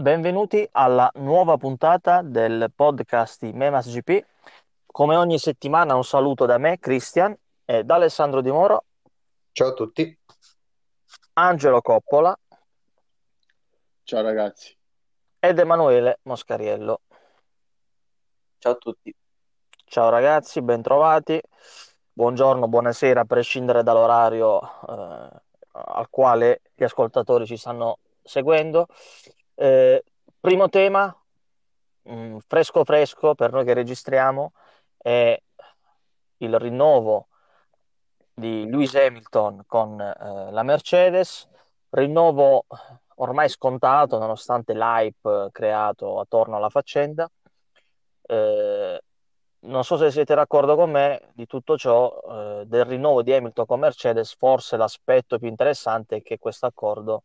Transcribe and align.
benvenuti 0.00 0.66
alla 0.72 1.10
nuova 1.16 1.58
puntata 1.58 2.22
del 2.22 2.72
podcast 2.74 3.44
di 3.44 3.52
Memas 3.52 3.86
GP. 3.92 4.24
Come 4.86 5.14
ogni 5.14 5.38
settimana 5.38 5.94
un 5.94 6.04
saluto 6.04 6.46
da 6.46 6.56
me, 6.56 6.78
Cristian, 6.78 7.36
e 7.66 7.84
da 7.84 7.96
Alessandro 7.96 8.40
Di 8.40 8.50
Moro, 8.50 8.84
Ciao 9.52 9.68
a 9.68 9.72
tutti. 9.74 10.18
Angelo 11.34 11.82
Coppola 11.82 12.36
Ciao 14.02 14.22
ragazzi. 14.22 14.74
ed 15.38 15.58
Emanuele 15.58 16.20
Moscariello. 16.22 17.00
Ciao 18.58 18.72
a 18.72 18.76
tutti. 18.76 19.14
Ciao 19.84 20.08
ragazzi, 20.08 20.62
bentrovati. 20.62 21.40
Buongiorno, 22.10 22.68
buonasera, 22.68 23.20
a 23.20 23.24
prescindere 23.24 23.82
dall'orario 23.82 24.62
eh, 24.62 25.42
al 25.72 26.08
quale 26.08 26.62
gli 26.74 26.84
ascoltatori 26.84 27.44
ci 27.44 27.58
stanno 27.58 27.98
seguendo. 28.22 28.86
Eh, 29.62 30.02
primo 30.40 30.70
tema, 30.70 31.14
mh, 32.04 32.38
fresco 32.46 32.82
fresco 32.82 33.34
per 33.34 33.52
noi 33.52 33.66
che 33.66 33.74
registriamo, 33.74 34.52
è 34.96 35.38
il 36.38 36.58
rinnovo 36.58 37.28
di 38.32 38.66
Lewis 38.70 38.94
Hamilton 38.94 39.64
con 39.66 40.00
eh, 40.00 40.50
la 40.50 40.62
Mercedes, 40.62 41.46
rinnovo 41.90 42.64
ormai 43.16 43.50
scontato 43.50 44.18
nonostante 44.18 44.72
l'hype 44.72 45.50
creato 45.52 46.20
attorno 46.20 46.56
alla 46.56 46.70
faccenda. 46.70 47.30
Eh, 48.22 49.00
non 49.58 49.84
so 49.84 49.98
se 49.98 50.10
siete 50.10 50.34
d'accordo 50.34 50.74
con 50.74 50.90
me 50.90 51.32
di 51.34 51.44
tutto 51.44 51.76
ciò, 51.76 52.18
eh, 52.62 52.64
del 52.64 52.86
rinnovo 52.86 53.22
di 53.22 53.34
Hamilton 53.34 53.66
con 53.66 53.80
Mercedes, 53.80 54.34
forse 54.34 54.78
l'aspetto 54.78 55.38
più 55.38 55.48
interessante 55.48 56.16
è 56.16 56.22
che 56.22 56.38
questo 56.38 56.64
accordo 56.64 57.24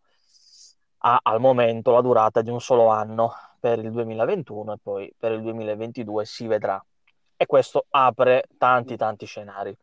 ha 1.08 1.20
al 1.22 1.40
momento 1.40 1.92
la 1.92 2.02
durata 2.02 2.42
di 2.42 2.50
un 2.50 2.60
solo 2.60 2.88
anno 2.88 3.32
per 3.60 3.78
il 3.78 3.92
2021 3.92 4.74
e 4.74 4.78
poi 4.82 5.14
per 5.18 5.34
il 5.34 5.42
2022 5.44 6.26
si 6.26 6.48
vedrà. 6.48 6.84
E 7.38 7.46
questo 7.46 7.86
apre 7.90 8.46
tanti 8.58 8.98
tanti 8.98 9.28
scenari. 9.28 9.76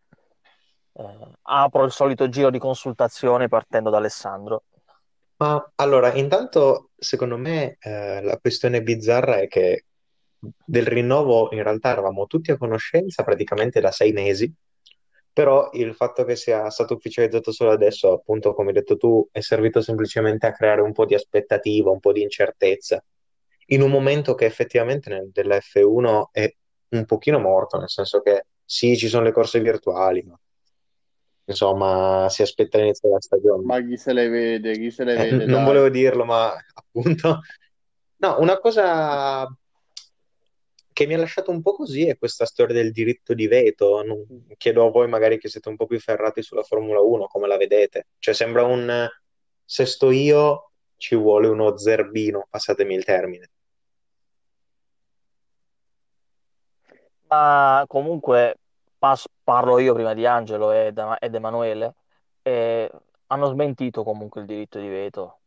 Eh, 0.95 1.19
apro 1.43 1.85
il 1.85 1.93
solito 1.93 2.29
giro 2.29 2.51
di 2.51 2.59
consultazione 2.59 3.47
partendo 3.47 3.89
da 3.89 3.99
Alessandro. 3.99 4.65
Ma 5.37 5.73
allora, 5.77 6.13
intanto, 6.13 6.91
secondo 6.97 7.37
me, 7.37 7.77
eh, 7.81 8.21
la 8.23 8.39
questione 8.39 8.83
bizzarra 8.83 9.39
è 9.39 9.47
che 9.47 9.85
del 10.39 10.87
rinnovo 10.87 11.53
in 11.53 11.63
realtà 11.63 11.91
eravamo 11.91 12.27
tutti 12.27 12.51
a 12.51 12.57
conoscenza 12.57 13.23
praticamente 13.23 13.81
da 13.81 13.93
sei 13.93 14.13
mesi, 14.13 14.53
però 15.33 15.71
il 15.73 15.95
fatto 15.95 16.25
che 16.25 16.37
sia 16.37 16.69
stato 16.71 16.95
ufficializzato 16.95 17.53
solo 17.53 17.71
adesso, 17.73 18.13
appunto, 18.13 18.55
come 18.55 18.69
hai 18.69 18.75
detto 18.75 18.97
tu, 18.97 19.27
è 19.33 19.41
servito 19.41 19.81
semplicemente 19.81 20.47
a 20.47 20.53
creare 20.53 20.81
un 20.83 20.93
po' 20.93 21.05
di 21.07 21.15
aspettativa, 21.15 21.91
un 21.91 22.01
po' 22.01 22.13
di 22.13 22.23
incertezza, 22.23 23.03
in 23.67 23.83
un 23.83 23.91
momento 23.91 24.35
che 24.35 24.45
effettivamente 24.45 25.09
nel, 25.11 25.31
della 25.33 25.59
F1 25.61 26.29
è 26.33 26.53
un 26.91 27.05
pochino 27.07 27.39
morto, 27.39 27.79
nel 27.79 27.89
senso 27.89 28.21
che 28.21 28.47
sì, 28.65 28.97
ci 28.97 29.09
sono 29.09 29.25
le 29.25 29.33
corse 29.33 29.61
virtuali, 29.61 30.23
ma 30.23 30.39
insomma, 31.47 32.29
si 32.31 32.43
aspetta 32.43 32.79
l'inizio 32.79 33.09
della 33.09 33.21
stagione. 33.21 33.69
Ma 33.69 33.81
chi 33.83 33.97
se 33.97 34.13
le 34.13 34.29
vede? 34.29 34.77
Chi 34.79 34.91
se 34.91 35.05
le 35.05 35.17
Eh, 35.17 35.17
vede? 35.17 35.47
non 35.47 35.65
Dai. 35.65 35.65
volevo 35.65 35.89
dirlo, 35.89 36.25
ma 36.25 36.55
appunto. 36.75 37.41
No, 38.19 38.37
una 38.41 38.59
cosa 38.59 39.47
che 40.93 41.07
mi 41.07 41.15
ha 41.15 41.19
lasciato 41.19 41.51
un 41.51 41.63
po' 41.63 41.75
così 41.75 42.07
è 42.07 42.17
questa 42.19 42.45
storia 42.47 42.75
del 42.75 42.93
diritto 42.93 43.35
di 43.35 43.47
veto. 43.47 44.03
Non- 44.03 44.47
Chiedo 44.57 44.87
a 44.87 44.91
voi, 44.91 45.09
magari 45.09 45.39
che 45.39 45.49
siete 45.49 45.69
un 45.69 45.77
po' 45.77 45.87
più 45.87 45.99
ferrati 46.01 46.43
sulla 46.43 46.63
Formula 46.63 47.01
1, 47.01 47.27
come 47.27 47.47
la 47.49 47.57
vedete? 47.57 48.07
Cioè, 48.19 48.35
sembra 48.35 48.65
un 48.65 49.09
se 49.65 49.87
sto 49.87 50.11
io, 50.11 50.73
ci 50.97 51.17
vuole 51.17 51.49
uno 51.49 51.77
zerbino, 51.77 52.47
passatemi 52.51 52.95
il 52.95 53.05
termine. 53.05 53.51
Ma 57.29 57.85
comunque 57.87 58.59
pas- 58.99 59.27
parlo 59.43 59.79
io 59.79 59.95
prima 59.95 60.13
di 60.15 60.27
Angelo 60.27 60.71
ed, 60.73 61.03
ed 61.19 61.35
Emanuele, 61.35 61.95
e 62.43 62.91
hanno 63.29 63.47
smentito 63.47 64.05
comunque 64.05 64.43
il 64.43 64.47
diritto 64.47 64.79
di 64.79 64.89
veto. 64.89 65.39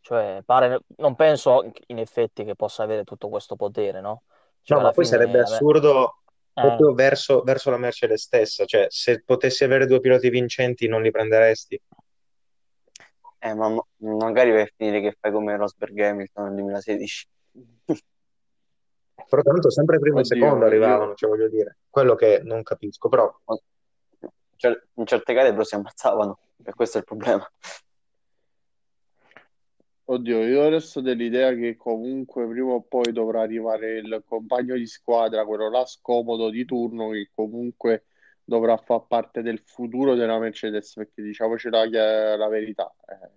Cioè, 0.00 0.42
pare, 0.44 0.80
non 0.96 1.14
penso 1.16 1.70
in 1.88 1.98
effetti 1.98 2.44
che 2.44 2.54
possa 2.56 2.82
avere 2.84 3.04
tutto 3.04 3.28
questo 3.28 3.56
potere, 3.56 4.00
no? 4.00 4.22
Cioè, 4.62 4.78
No, 4.78 4.84
ma 4.84 4.92
poi 4.92 5.04
sarebbe 5.04 5.26
fine, 5.30 5.42
vabbè, 5.42 5.54
assurdo 5.54 6.06
eh, 6.06 6.60
proprio 6.60 6.94
verso, 6.94 7.42
verso 7.42 7.70
la 7.70 7.78
Mercedes 7.78 8.22
stessa. 8.22 8.64
Cioè, 8.64 8.86
se 8.88 9.22
potessi 9.22 9.64
avere 9.64 9.86
due 9.86 10.00
piloti 10.00 10.28
vincenti, 10.30 10.86
non 10.88 11.02
li 11.02 11.10
prenderesti? 11.10 11.80
Eh, 13.40 13.54
ma 13.54 13.68
mo- 13.68 13.88
magari 13.96 14.52
vai 14.52 14.62
a 14.62 14.70
finire 14.76 15.00
che 15.00 15.16
fai 15.18 15.32
come 15.32 15.56
Rosberg 15.56 15.98
e 15.98 16.06
Hamilton 16.06 16.44
nel 16.44 16.54
2016. 16.54 17.26
Però 19.28 19.42
tanto 19.42 19.70
sempre 19.70 19.98
primo 19.98 20.18
e 20.18 20.20
Oddio, 20.20 20.36
secondo 20.36 20.64
io- 20.64 20.70
arrivavano, 20.70 21.14
cioè 21.14 21.30
voglio 21.30 21.48
dire. 21.48 21.78
Quello 21.90 22.14
che 22.14 22.40
non 22.44 22.62
capisco, 22.62 23.08
però 23.08 23.34
Cer- 24.56 24.86
in 24.94 25.06
certe 25.06 25.32
gare 25.32 25.50
però 25.50 25.64
si 25.64 25.74
ammazzavano, 25.74 26.38
e 26.64 26.72
questo 26.72 26.98
è 26.98 27.00
il 27.00 27.06
problema. 27.06 27.50
Oddio, 30.04 30.44
io 30.44 30.68
resto 30.68 31.00
dell'idea 31.00 31.54
che 31.54 31.76
comunque 31.76 32.46
prima 32.48 32.72
o 32.72 32.82
poi 32.82 33.12
dovrà 33.12 33.42
arrivare 33.42 33.98
il 33.98 34.22
compagno 34.26 34.74
di 34.74 34.86
squadra, 34.86 35.44
quello 35.44 35.70
là 35.70 35.84
scomodo 35.86 36.50
di 36.50 36.64
turno, 36.64 37.10
che 37.10 37.30
comunque 37.32 38.06
dovrà 38.44 38.76
far 38.76 39.06
parte 39.06 39.42
del 39.42 39.62
futuro 39.64 40.14
della 40.14 40.38
Mercedes, 40.38 40.94
perché 40.94 41.22
diciamoci 41.22 41.70
la, 41.70 41.86
la 42.36 42.48
verità, 42.48 42.92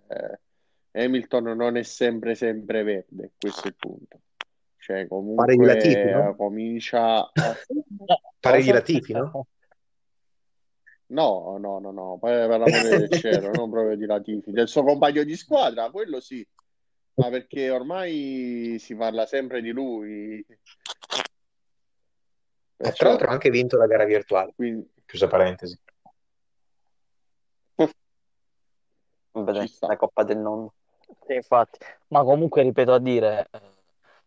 eh, 0.08 1.04
Hamilton 1.04 1.56
non 1.56 1.76
è 1.76 1.82
sempre 1.82 2.34
sempre 2.34 2.82
verde, 2.82 3.32
questo 3.38 3.64
è 3.64 3.68
il 3.68 3.76
punto. 3.78 4.20
Cioè, 4.78 5.06
Pare 5.06 5.56
di 5.56 5.64
Latifi, 5.64 5.94
comunque 5.94 6.22
no? 6.22 6.36
comincia 6.36 7.18
a... 7.18 7.56
pare 8.40 8.58
di 8.58 8.64
Cosa? 8.64 8.72
Latifi, 8.72 9.12
no? 9.12 9.46
No, 11.08 11.56
no, 11.58 11.78
no, 11.78 11.90
no, 11.92 12.18
per 12.20 12.48
l'amore 12.48 12.98
del 12.98 13.10
cielo, 13.20 13.52
non 13.52 13.70
proprio 13.70 13.96
di 13.96 14.06
Latifi, 14.06 14.50
del 14.50 14.66
suo 14.66 14.82
compagno 14.82 15.22
di 15.22 15.36
squadra, 15.36 15.90
quello 15.90 16.20
sì, 16.20 16.46
ma 17.14 17.28
perché 17.30 17.70
ormai 17.70 18.76
si 18.80 18.96
parla 18.96 19.24
sempre 19.26 19.60
di 19.60 19.70
lui. 19.70 20.38
E 20.38 20.58
Perciò, 22.76 22.96
tra 22.96 23.08
l'altro 23.08 23.28
ha 23.28 23.32
anche 23.32 23.50
vinto 23.50 23.76
la 23.76 23.86
gara 23.86 24.04
virtuale, 24.04 24.52
quindi, 24.54 24.90
chiusa 25.06 25.28
parentesi. 25.28 25.78
Vabbè, 29.30 29.64
la 29.80 29.96
Coppa 29.96 30.22
del 30.24 30.38
Nonno. 30.38 30.72
Sì, 31.26 31.34
infatti, 31.34 31.78
ma 32.08 32.24
comunque 32.24 32.62
ripeto 32.62 32.92
a 32.94 32.98
dire, 32.98 33.48
eh, 33.50 33.60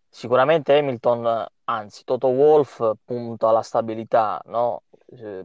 sicuramente 0.08 0.78
Hamilton, 0.78 1.46
anzi 1.66 2.04
Toto 2.04 2.28
Wolff 2.28 2.92
punta 3.04 3.50
alla 3.50 3.62
stabilità, 3.62 4.42
no? 4.46 4.84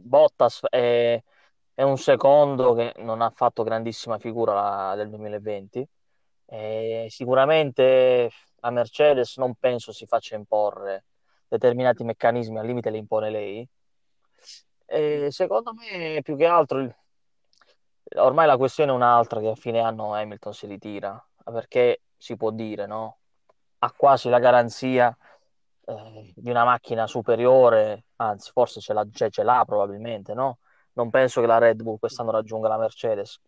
Bottas 0.01 0.61
è, 0.69 1.21
è 1.73 1.81
un 1.83 1.97
secondo 1.97 2.73
che 2.73 2.93
non 2.97 3.21
ha 3.21 3.29
fatto 3.31 3.63
grandissima 3.63 4.17
figura 4.19 4.53
la- 4.53 4.95
del 4.95 5.09
2020. 5.09 5.87
E 6.45 7.07
sicuramente 7.09 8.29
a 8.61 8.69
Mercedes 8.71 9.37
non 9.37 9.55
penso 9.55 9.91
si 9.91 10.05
faccia 10.05 10.35
imporre 10.35 11.05
determinati 11.47 12.03
meccanismi, 12.03 12.59
al 12.59 12.65
limite 12.65 12.89
le 12.91 12.97
impone 12.97 13.29
lei. 13.31 13.67
E 14.87 15.27
secondo 15.31 15.73
me, 15.73 16.21
più 16.21 16.35
che 16.37 16.45
altro, 16.45 16.95
ormai 18.17 18.47
la 18.47 18.57
questione 18.57 18.91
è 18.91 18.95
un'altra, 18.95 19.39
che 19.39 19.49
a 19.49 19.55
fine 19.55 19.79
anno 19.79 20.13
Hamilton 20.13 20.53
si 20.53 20.67
ritira, 20.67 21.23
perché 21.43 22.01
si 22.17 22.35
può 22.35 22.51
dire, 22.51 22.85
no? 22.85 23.19
Ha 23.79 23.91
quasi 23.91 24.29
la 24.29 24.39
garanzia 24.39 25.15
eh, 25.85 26.33
di 26.35 26.49
una 26.49 26.63
macchina 26.63 27.07
superiore, 27.07 28.05
anzi, 28.17 28.51
forse 28.51 28.79
ce 28.81 28.93
l'ha, 28.93 29.05
cioè, 29.11 29.29
ce 29.29 29.43
l'ha 29.43 29.63
probabilmente, 29.65 30.33
no? 30.33 30.59
Non 30.93 31.09
penso 31.09 31.41
che 31.41 31.47
la 31.47 31.57
Red 31.57 31.81
Bull 31.81 31.97
quest'anno 31.99 32.31
raggiunga 32.31 32.67
la 32.67 32.77
Mercedes. 32.77 33.39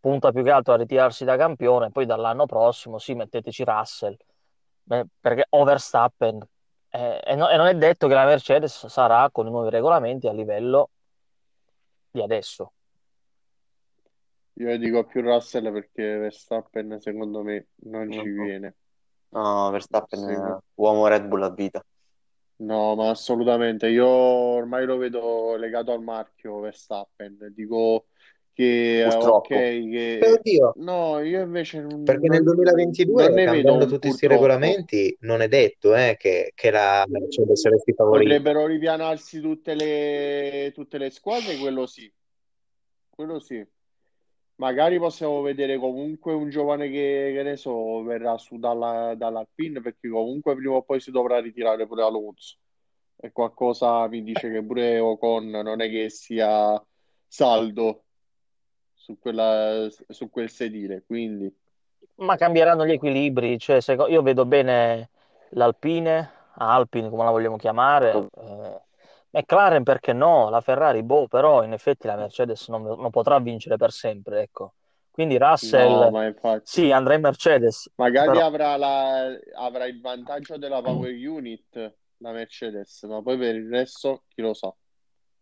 Punta 0.00 0.32
più 0.32 0.42
che 0.42 0.50
altro 0.50 0.74
a 0.74 0.76
ritirarsi 0.76 1.24
da 1.24 1.36
campione, 1.36 1.90
poi 1.90 2.04
dall'anno 2.06 2.46
prossimo 2.46 2.98
sì, 2.98 3.14
metteteci 3.14 3.64
Russell, 3.64 4.16
eh, 4.88 5.06
perché 5.20 5.46
o 5.50 5.64
Verstappen, 5.64 6.46
eh, 6.90 7.20
e, 7.24 7.34
no- 7.34 7.48
e 7.48 7.56
non 7.56 7.66
è 7.66 7.74
detto 7.74 8.06
che 8.06 8.14
la 8.14 8.24
Mercedes 8.26 8.86
sarà 8.86 9.28
con 9.32 9.46
i 9.46 9.50
nuovi 9.50 9.70
regolamenti 9.70 10.28
a 10.28 10.32
livello 10.32 10.90
di 12.10 12.20
adesso. 12.22 12.72
io 14.56 14.78
dico 14.78 15.04
più 15.04 15.20
Russell 15.22 15.72
perché 15.72 16.16
Verstappen 16.18 17.00
secondo 17.00 17.42
me 17.42 17.68
non 17.84 18.10
ci 18.10 18.28
No. 18.28 18.44
viene. 18.44 18.74
No, 19.34 19.70
Verstappen 19.70 20.18
Sì. 20.20 20.26
è 20.32 20.56
uomo 20.76 21.06
Red 21.08 21.26
Bull 21.26 21.42
a 21.42 21.50
vita. 21.50 21.84
No, 22.56 22.94
ma 22.94 23.10
assolutamente, 23.10 23.88
io 23.88 24.06
ormai 24.06 24.86
lo 24.86 24.96
vedo 24.96 25.56
legato 25.56 25.92
al 25.92 26.02
marchio 26.02 26.60
Verstappen, 26.60 27.36
dico 27.52 28.06
che 28.52 29.00
eh, 29.00 29.04
Purtroppo. 29.04 29.38
ok, 29.38 29.48
che... 29.48 30.18
E 30.18 30.30
oddio, 30.30 30.72
No, 30.76 31.18
io 31.20 31.42
invece 31.42 31.80
non, 31.80 32.04
perché 32.04 32.28
nel 32.28 32.44
non- 32.44 32.54
2022, 32.54 33.24
non 33.24 33.34
ne 33.34 33.44
vedo 33.46 33.78
tutti 33.86 34.08
questi 34.08 34.26
regolamenti, 34.28 35.16
non 35.20 35.40
è 35.40 35.48
detto 35.48 35.96
eh, 35.96 36.14
che, 36.16 36.52
che 36.54 36.70
la 36.70 37.04
Mercedes 37.08 37.64
resti 37.64 37.92
favorita. 37.92 38.34
Potrebbero 38.34 38.66
ripianarsi 38.66 39.40
tutte 39.40 39.74
le, 39.74 40.70
tutte 40.72 40.98
le 40.98 41.10
squadre, 41.10 41.56
quello 41.56 41.86
sì, 41.86 42.10
quello 43.10 43.40
sì. 43.40 43.66
Magari 44.56 44.98
possiamo 44.98 45.40
vedere 45.40 45.78
comunque 45.78 46.32
un 46.32 46.48
giovane 46.50 46.88
che, 46.88 47.32
che 47.34 47.42
ne 47.42 47.56
so, 47.56 48.02
verrà 48.02 48.36
su 48.38 48.58
dalla, 48.58 49.14
dall'Alpine 49.16 49.80
perché 49.80 50.08
comunque 50.08 50.54
prima 50.54 50.74
o 50.74 50.82
poi 50.82 51.00
si 51.00 51.10
dovrà 51.10 51.40
ritirare 51.40 51.86
pure 51.86 52.02
Alonso. 52.02 52.56
E 53.16 53.32
qualcosa 53.32 54.06
mi 54.08 54.22
dice 54.22 54.50
che 54.50 54.62
pure 54.62 54.98
Ocon 54.98 55.48
non 55.48 55.80
è 55.80 55.88
che 55.88 56.10
sia 56.10 56.82
saldo 57.26 58.02
su, 58.92 59.18
quella, 59.18 59.88
su 60.08 60.30
quel 60.30 60.50
sedile, 60.50 61.04
quindi... 61.06 61.52
Ma 62.16 62.36
cambieranno 62.36 62.86
gli 62.86 62.92
equilibri, 62.92 63.58
cioè, 63.58 63.80
io 64.08 64.22
vedo 64.22 64.44
bene 64.44 65.10
l'Alpine, 65.50 66.30
Alpine 66.54 67.10
come 67.10 67.24
la 67.24 67.30
vogliamo 67.30 67.56
chiamare, 67.56 68.28
eh, 68.34 68.80
McLaren 69.34 69.82
perché 69.82 70.12
no, 70.12 70.48
la 70.48 70.60
Ferrari 70.60 71.02
boh, 71.02 71.26
però 71.26 71.62
in 71.64 71.72
effetti 71.72 72.06
la 72.06 72.16
Mercedes 72.16 72.68
non, 72.68 72.82
non 72.82 73.10
potrà 73.10 73.38
vincere 73.40 73.76
per 73.76 73.90
sempre, 73.90 74.42
ecco. 74.42 74.74
Quindi 75.10 75.38
Russell, 75.38 75.86
No, 75.86 76.10
ma 76.10 76.24
infatti... 76.26 76.62
sì, 76.64 76.90
andrà 76.90 77.14
in 77.14 77.20
Mercedes, 77.20 77.90
Magari 77.96 78.30
però 78.32 78.46
avrà, 78.46 78.76
la- 78.76 79.38
avrà 79.54 79.86
il 79.86 80.00
vantaggio 80.00 80.56
della 80.56 80.80
power 80.82 81.12
unit 81.12 81.94
la 82.18 82.32
Mercedes, 82.32 83.02
ma 83.04 83.22
poi 83.22 83.38
per 83.38 83.54
il 83.54 83.68
resto 83.68 84.24
chi 84.28 84.40
lo 84.42 84.54
sa. 84.54 84.74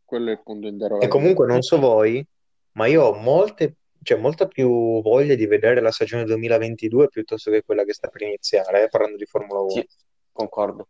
Quello 0.05 0.29
è 0.29 0.33
il 0.33 0.43
punto 0.43 0.67
E 0.67 0.71
interrogativo. 0.71 1.19
comunque 1.19 1.47
non 1.47 1.63
so 1.63 1.79
voi, 1.79 2.25
ma 2.73 2.87
io 2.87 3.05
ho 3.05 3.13
molte, 3.15 3.77
cioè, 4.03 4.19
molta 4.19 4.47
più 4.47 5.01
voglia 5.01 5.35
di 5.35 5.47
vedere 5.47 5.81
la 5.81 5.91
stagione 5.91 6.25
2022 6.25 7.09
piuttosto 7.09 7.51
che 7.51 7.63
quella 7.63 7.85
che 7.85 7.95
sta 7.95 8.09
per 8.09 8.23
iniziare, 8.23 8.85
eh, 8.85 8.89
parlando 8.89 9.17
di 9.17 9.25
Formula 9.25 9.61
1. 9.61 9.71
Sì, 9.71 9.89
concordo. 10.33 10.89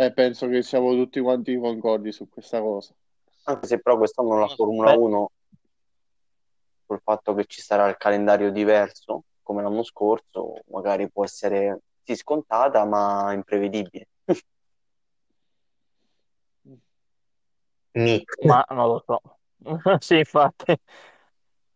E 0.00 0.14
penso 0.14 0.48
che 0.48 0.62
siamo 0.62 0.94
tutti 0.94 1.20
quanti 1.20 1.54
concordi 1.58 2.10
su 2.10 2.26
questa 2.30 2.58
cosa. 2.58 2.94
Anche 3.42 3.66
se 3.66 3.80
però 3.80 3.98
quest'anno 3.98 4.38
la 4.38 4.48
Formula 4.48 4.92
Beh, 4.92 4.96
1, 4.96 5.30
col 6.86 7.00
fatto 7.02 7.34
che 7.34 7.44
ci 7.44 7.60
sarà 7.60 7.86
il 7.86 7.98
calendario 7.98 8.50
diverso, 8.50 9.24
come 9.42 9.60
l'anno 9.60 9.82
scorso, 9.82 10.54
magari 10.70 11.10
può 11.10 11.22
essere 11.22 11.80
sì 12.02 12.16
scontata, 12.16 12.86
ma 12.86 13.30
imprevedibile. 13.34 14.08
Ni. 17.92 18.24
ma 18.46 18.64
non 18.70 18.86
lo 18.86 19.04
so. 19.04 19.20
Sì, 20.00 20.16
infatti, 20.16 20.80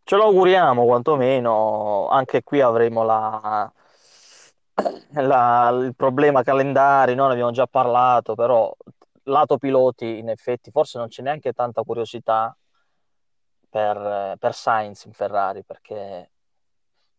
ce 0.02 0.16
lo 0.16 0.22
auguriamo 0.24 0.86
quantomeno, 0.86 2.08
anche 2.08 2.42
qui 2.42 2.62
avremo 2.62 3.02
la, 3.02 3.70
la- 5.12 5.70
il 5.82 5.94
problema 5.94 6.42
calendari, 6.42 7.14
no? 7.14 7.26
Ne 7.26 7.32
abbiamo 7.32 7.50
già 7.52 7.66
parlato, 7.66 8.34
però 8.34 8.74
lato 9.24 9.56
piloti 9.58 10.18
in 10.18 10.28
effetti 10.28 10.70
forse 10.70 10.98
non 10.98 11.08
c'è 11.08 11.22
neanche 11.22 11.52
tanta 11.52 11.82
curiosità 11.82 12.56
per, 13.68 14.36
per 14.38 14.54
Sainz 14.54 15.04
in 15.04 15.12
Ferrari, 15.12 15.64
perché 15.64 16.30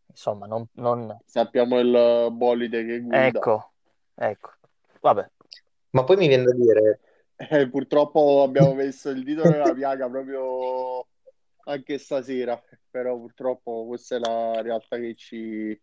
insomma 0.07 0.45
non, 0.45 0.65
non- 0.73 1.17
Sappiamo 1.25 1.79
il 1.79 2.29
bolide 2.31 2.85
che 2.85 2.99
guida. 3.01 3.27
Ecco, 3.27 3.73
ecco, 4.15 4.51
vabbè. 5.01 5.29
Ma 5.91 6.03
poi 6.03 6.17
mi 6.17 6.27
viene 6.27 6.43
da 6.43 6.53
dire, 6.53 6.99
E 7.37 7.69
purtroppo 7.69 8.43
abbiamo 8.43 8.73
messo 8.75 9.09
il 9.09 9.23
dito 9.23 9.43
nella 9.43 9.73
piaga 9.73 10.09
proprio 10.09 11.07
anche 11.65 11.97
stasera, 11.97 12.61
però 12.89 13.17
purtroppo 13.17 13.85
questa 13.87 14.15
è 14.15 14.19
la 14.19 14.61
realtà 14.61 14.97
che 14.97 15.15
ci 15.15 15.79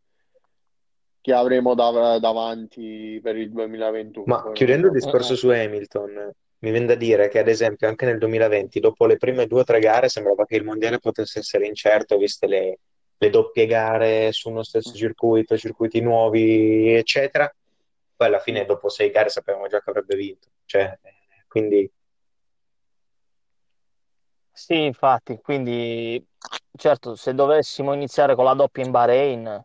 che 1.23 1.33
avremo 1.33 1.75
dav- 1.75 2.19
davanti 2.19 3.19
per 3.23 3.37
il 3.37 3.51
2021. 3.51 4.27
ma 4.27 4.51
chiudendo 4.53 4.89
il 4.89 4.93
discorso 4.93 5.37
su 5.37 5.49
Hamilton, 5.49 6.31
mi 6.59 6.71
viene 6.71 6.87
da 6.87 6.95
dire 6.95 7.29
che 7.29 7.39
ad 7.39 7.49
esempio 7.49 7.89
anche 7.89 8.05
nel 8.07 8.19
2020, 8.19 8.81
dopo 8.81 9.07
le 9.07 9.17
prime 9.17 9.47
due 9.47 9.61
o 9.61 9.65
tre 9.65 9.79
gare, 9.81 10.09
sembrava 10.09 10.45
che 10.45 10.57
il 10.57 10.65
mondiale 10.65 10.99
potesse 10.99 11.39
essere 11.39 11.67
incerto, 11.67 12.19
viste 12.19 12.47
le, 12.47 12.79
le 13.17 13.31
doppie 13.31 13.67
gare 13.67 14.33
su 14.33 14.51
uno 14.51 14.63
stesso 14.63 14.95
circuito, 14.95 15.57
circuiti 15.57 16.01
nuovi, 16.01 16.93
eccetera. 16.93 17.53
Poi 18.17 18.27
alla 18.27 18.41
fine, 18.41 18.65
dopo 18.65 18.89
sei 18.89 19.11
gare, 19.11 19.29
sapevamo 19.29 19.69
già 19.69 19.81
che 19.81 19.91
avrebbe 19.91 20.17
vinto. 20.17 20.49
Cioè, 20.65 20.99
quindi 21.49 21.91
Sì, 24.55 24.85
infatti, 24.85 25.39
quindi 25.41 26.25
certo, 26.77 27.17
se 27.17 27.35
dovessimo 27.35 27.95
iniziare 27.95 28.35
con 28.35 28.45
la 28.45 28.55
doppia 28.55 28.85
in 28.85 28.91
Bahrain, 28.91 29.65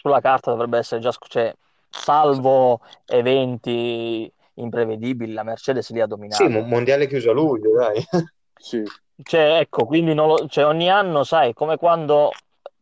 sulla 0.00 0.20
carta 0.20 0.50
dovrebbe 0.50 0.78
essere 0.78 1.00
già, 1.00 1.12
cioè, 1.28 1.54
salvo 1.88 2.80
eventi 3.06 4.30
imprevedibili, 4.54 5.32
la 5.32 5.42
Mercedes 5.42 5.90
lì 5.92 6.00
ha 6.00 6.06
sì, 6.26 6.46
dominato. 6.46 6.48
mo- 6.48 6.62
mondiale 6.62 7.06
chiuso 7.06 7.30
a 7.30 7.32
luglio, 7.32 7.72
dai. 7.74 8.02
Sì. 8.58 8.92
Cioè, 9.22 9.58
ecco, 9.60 9.84
quindi 9.84 10.14
non 10.14 10.28
lo- 10.28 10.46
cioè, 10.48 10.64
ogni 10.66 10.88
anno, 10.90 11.24
sai, 11.24 11.52
come 11.52 11.76
quando 11.76 12.32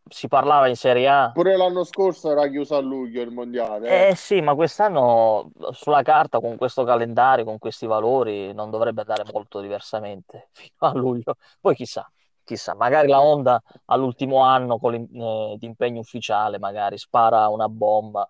si 0.08 0.28
parlava 0.28 0.68
in 0.68 0.76
Serie 0.76 1.08
A. 1.08 1.34
Pure 1.34 1.56
l'anno 1.56 1.84
scorso 1.84 2.32
era 2.32 2.48
chiuso 2.48 2.74
a 2.74 2.80
luglio 2.80 3.22
il 3.22 3.30
mondiale. 3.30 3.88
eh. 4.00 4.08
Eh 4.08 4.14
sì, 4.16 4.40
ma 4.40 4.54
quest'anno 4.56 5.52
sulla 5.70 6.02
carta 6.02 6.40
con 6.40 6.56
questo 6.56 6.82
calendario, 6.82 7.44
con 7.44 7.58
questi 7.58 7.86
valori, 7.86 8.52
non 8.52 8.68
dovrebbe 8.70 9.02
andare 9.02 9.24
molto 9.24 9.60
diversamente 9.60 10.48
fino 10.52 10.74
a 10.78 10.92
luglio. 10.94 11.36
Poi 11.60 11.74
chissà, 11.76 12.10
chissà, 12.46 12.74
magari 12.74 13.08
la 13.08 13.20
Honda 13.20 13.60
all'ultimo 13.86 14.42
anno 14.42 14.78
con 14.78 14.92
l'im- 14.92 15.14
eh, 15.14 15.56
di 15.58 15.66
impegno 15.66 16.00
ufficiale, 16.00 16.58
magari 16.58 16.96
spara 16.96 17.48
una 17.48 17.68
bomba 17.68 18.26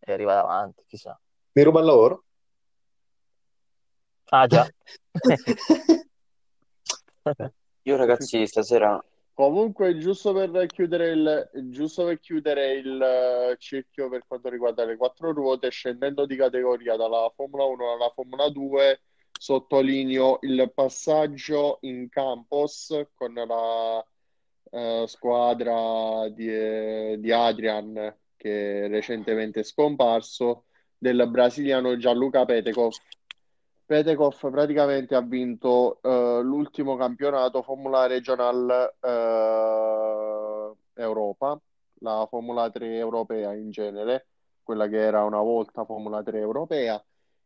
e 0.00 0.12
arriva 0.12 0.34
davanti, 0.34 0.84
chissà. 0.86 1.18
Mi 1.52 1.62
ruba 1.62 1.80
il 1.80 1.86
lavoro? 1.86 2.24
Ah 4.26 4.46
già. 4.46 4.68
Io 7.82 7.96
ragazzi 7.96 8.46
stasera 8.46 9.02
Comunque, 9.34 9.98
giusto 9.98 10.32
per 10.32 10.66
chiudere 10.66 11.10
il, 11.10 11.50
giusto 11.70 12.04
per 12.04 12.20
chiudere 12.20 12.74
il 12.74 13.02
eh, 13.02 13.56
cerchio 13.58 14.08
per 14.08 14.24
quanto 14.28 14.48
riguarda 14.48 14.84
le 14.84 14.96
quattro 14.96 15.32
ruote, 15.32 15.70
scendendo 15.70 16.24
di 16.24 16.36
categoria 16.36 16.94
dalla 16.94 17.28
Formula 17.34 17.64
1 17.64 17.94
alla 17.94 18.10
Formula 18.14 18.48
2, 18.48 19.02
sottolineo 19.44 20.38
il 20.40 20.72
passaggio 20.74 21.76
in 21.82 22.08
campos 22.08 23.08
con 23.12 23.34
la 23.34 24.02
eh, 24.70 25.04
squadra 25.06 26.30
di, 26.30 26.48
eh, 26.48 27.16
di 27.18 27.30
Adrian, 27.30 28.16
che 28.38 28.84
è 28.84 28.88
recentemente 28.88 29.62
scomparso, 29.62 30.64
del 30.96 31.28
brasiliano 31.28 31.94
Gianluca 31.98 32.46
Petekov. 32.46 32.94
Petekov 33.84 34.50
praticamente 34.50 35.14
ha 35.14 35.20
vinto 35.20 35.98
eh, 36.00 36.40
l'ultimo 36.42 36.96
campionato 36.96 37.60
Formula 37.60 38.06
Regional 38.06 38.94
eh, 38.98 40.72
Europa, 41.02 41.60
la 42.00 42.26
Formula 42.30 42.70
3 42.70 42.96
europea 42.96 43.52
in 43.52 43.70
genere, 43.70 44.26
quella 44.62 44.88
che 44.88 45.00
era 45.00 45.22
una 45.22 45.42
volta 45.42 45.84
Formula 45.84 46.22
3 46.22 46.38
europea, 46.38 47.04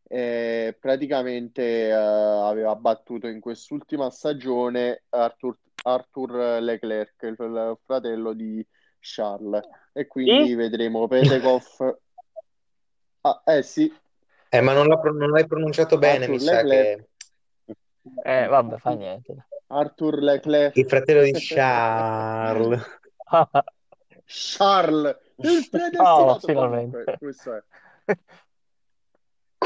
e 0.09 0.77
praticamente 0.81 1.89
eh, 1.89 1.93
aveva 1.93 2.75
battuto 2.75 3.27
in 3.29 3.41
quest'ultima 3.41 4.11
stagione 4.11 5.05
Arthur, 5.11 5.57
Arthur 5.83 6.61
Leclerc, 6.63 7.23
il, 7.23 7.37
il 7.39 7.79
fratello 7.85 8.33
di 8.33 8.67
Charles, 8.99 9.61
e 9.93 10.07
quindi 10.07 10.49
Sì? 10.49 10.55
vedremo 10.55 11.07
Petekov. 11.07 11.63
Ah, 13.21 13.43
eh 13.47 13.63
sì, 13.63 13.93
Eh, 14.49 14.61
ma 14.61 14.73
non 14.73 14.87
non 14.87 15.31
l'hai 15.31 15.45
pronunciato 15.47 15.99
bene, 15.99 16.21
Arthur 16.21 16.31
mi 16.31 16.41
sa 16.41 16.63
Leclerc. 16.63 17.07
che 17.65 17.73
Eh, 18.23 18.47
vabbè, 18.47 18.79
fa 18.79 18.95
niente. 18.95 19.47
Arthur 19.67 20.23
Leclerc. 20.23 20.77
il 20.77 20.87
fratello 20.87 21.23
di 21.23 21.33
Charles. 21.33 22.81
Charles, 24.25 25.17
il 25.37 25.67
Oh, 25.69 25.69
predestinato. 25.71 26.39
finalmente. 26.47 27.05
Comunque, 27.05 27.19
questo 27.19 27.55
è. 27.55 27.63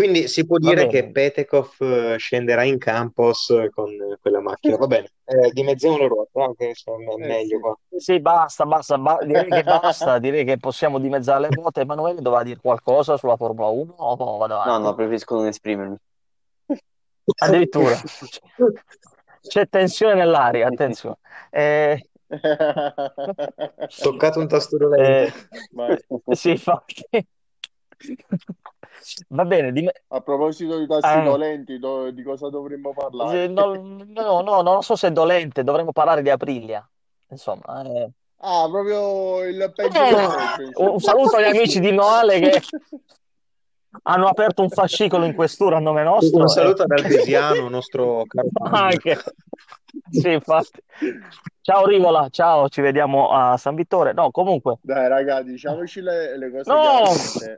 Quindi 0.02 0.26
si 0.26 0.44
può 0.44 0.58
dire 0.58 0.88
che 0.88 1.10
Petekov 1.12 1.76
eh, 1.78 2.16
scenderà 2.18 2.64
in 2.64 2.76
campos 2.76 3.54
con 3.70 3.88
eh, 3.88 4.16
quella 4.20 4.40
macchina. 4.40 4.76
Va 4.76 4.88
bene, 4.88 5.08
eh, 5.26 5.50
dimezziamo 5.52 5.96
le 5.96 6.08
ruote, 6.08 6.40
anche 6.40 6.64
insomma, 6.66 7.12
è 7.12 7.14
Eh, 7.14 7.26
meglio 7.28 7.56
sì. 7.56 7.60
qua. 7.62 7.78
Sì, 7.98 8.18
basta, 8.18 8.66
basta, 8.66 8.98
ba- 8.98 9.20
direi 9.22 9.48
che 9.48 9.62
basta, 9.62 10.18
direi 10.18 10.44
che 10.44 10.56
possiamo 10.58 10.98
dimezzare 10.98 11.48
le 11.48 11.54
quote. 11.54 11.82
Emanuele 11.82 12.20
doveva 12.20 12.42
dire 12.42 12.58
qualcosa 12.60 13.16
sulla 13.16 13.36
Formula 13.36 13.68
1 13.68 13.94
o 13.96 14.16
vado 14.38 14.54
no, 14.54 14.60
avanti? 14.60 14.82
no, 14.82 14.94
preferisco 14.96 15.36
non 15.36 15.46
esprimermi. 15.46 15.96
Addirittura. 17.38 18.00
C'è 19.40 19.68
tensione 19.68 20.14
nell'aria, 20.14 20.66
attenzione. 20.66 21.16
Eh, 21.50 22.08
Toccato 24.02 24.40
un 24.40 24.48
tasto 24.48 24.76
eh, 24.76 24.78
dolente. 24.78 25.48
Vai. 25.70 25.96
sì, 26.34 26.50
infatti. 26.50 27.04
Va 29.28 29.44
bene, 29.44 29.72
dim- 29.72 29.90
A 30.08 30.20
proposito 30.20 30.78
di 30.78 30.86
tasti 30.86 31.18
Eh. 31.18 31.22
dolenti, 31.22 31.78
do- 31.78 32.10
di 32.10 32.22
cosa 32.22 32.48
dovremmo 32.50 32.92
parlare? 32.92 33.48
no, 33.48 33.74
no, 33.74 34.40
no, 34.42 34.62
non 34.62 34.82
so 34.82 34.94
se 34.96 35.08
è 35.08 35.10
dolente, 35.10 35.64
dovremmo 35.64 35.92
parlare 35.92 36.22
di 36.22 36.30
Aprilia. 36.30 36.86
Insomma, 37.28 37.82
eh. 37.84 38.10
Ah, 38.44 38.68
proprio 38.68 39.44
il 39.44 39.72
peggio 39.74 39.98
Eh, 39.98 40.72
un 40.76 40.98
saluto 40.98 41.36
agli 41.36 41.56
amici 41.56 41.78
di 41.80 41.92
Noale 41.92 42.40
che 42.40 42.60
hanno 44.02 44.26
aperto 44.26 44.62
un 44.62 44.68
fascicolo 44.68 45.24
in 45.24 45.34
questura 45.34 45.76
a 45.76 45.80
nome 45.80 46.02
nostro. 46.02 46.40
Un 46.40 46.48
saluto 46.48 46.82
ad 46.82 46.90
Albesiano, 46.90 47.68
nostro 47.68 48.24
caro 48.26 48.48
Anche. 48.62 49.16
Sì, 50.12 50.30
infatti. 50.30 50.82
Ciao 51.62 51.86
Rivola, 51.86 52.28
ciao, 52.28 52.68
ci 52.68 52.80
vediamo 52.80 53.30
a 53.30 53.56
San 53.56 53.74
Vittore. 53.74 54.12
No, 54.12 54.30
comunque, 54.30 54.78
Dai, 54.82 55.08
raga, 55.08 55.42
diciamoci 55.42 56.00
le, 56.00 56.36
le 56.36 56.50
cose 56.50 56.70
no, 56.72 57.02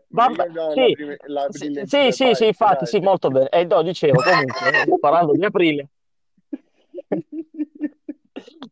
vabbè, 0.09 0.73
sì, 0.73 0.93
prima, 0.93 1.17
la 1.27 1.47
sì, 1.51 1.59
prima 1.59 1.81
in 1.81 1.87
sì, 1.87 2.13
sì, 2.13 2.35
sì, 2.35 2.47
infatti, 2.47 2.87
sì, 2.87 2.99
dai. 2.99 3.07
molto 3.07 3.29
bene. 3.31 3.49
E 3.49 3.65
no, 3.65 3.83
dicevo, 3.83 4.21
comunque, 4.23 4.83
eh, 4.83 4.99
parlando 5.01 5.33
di 5.33 5.45
aprile, 5.45 5.89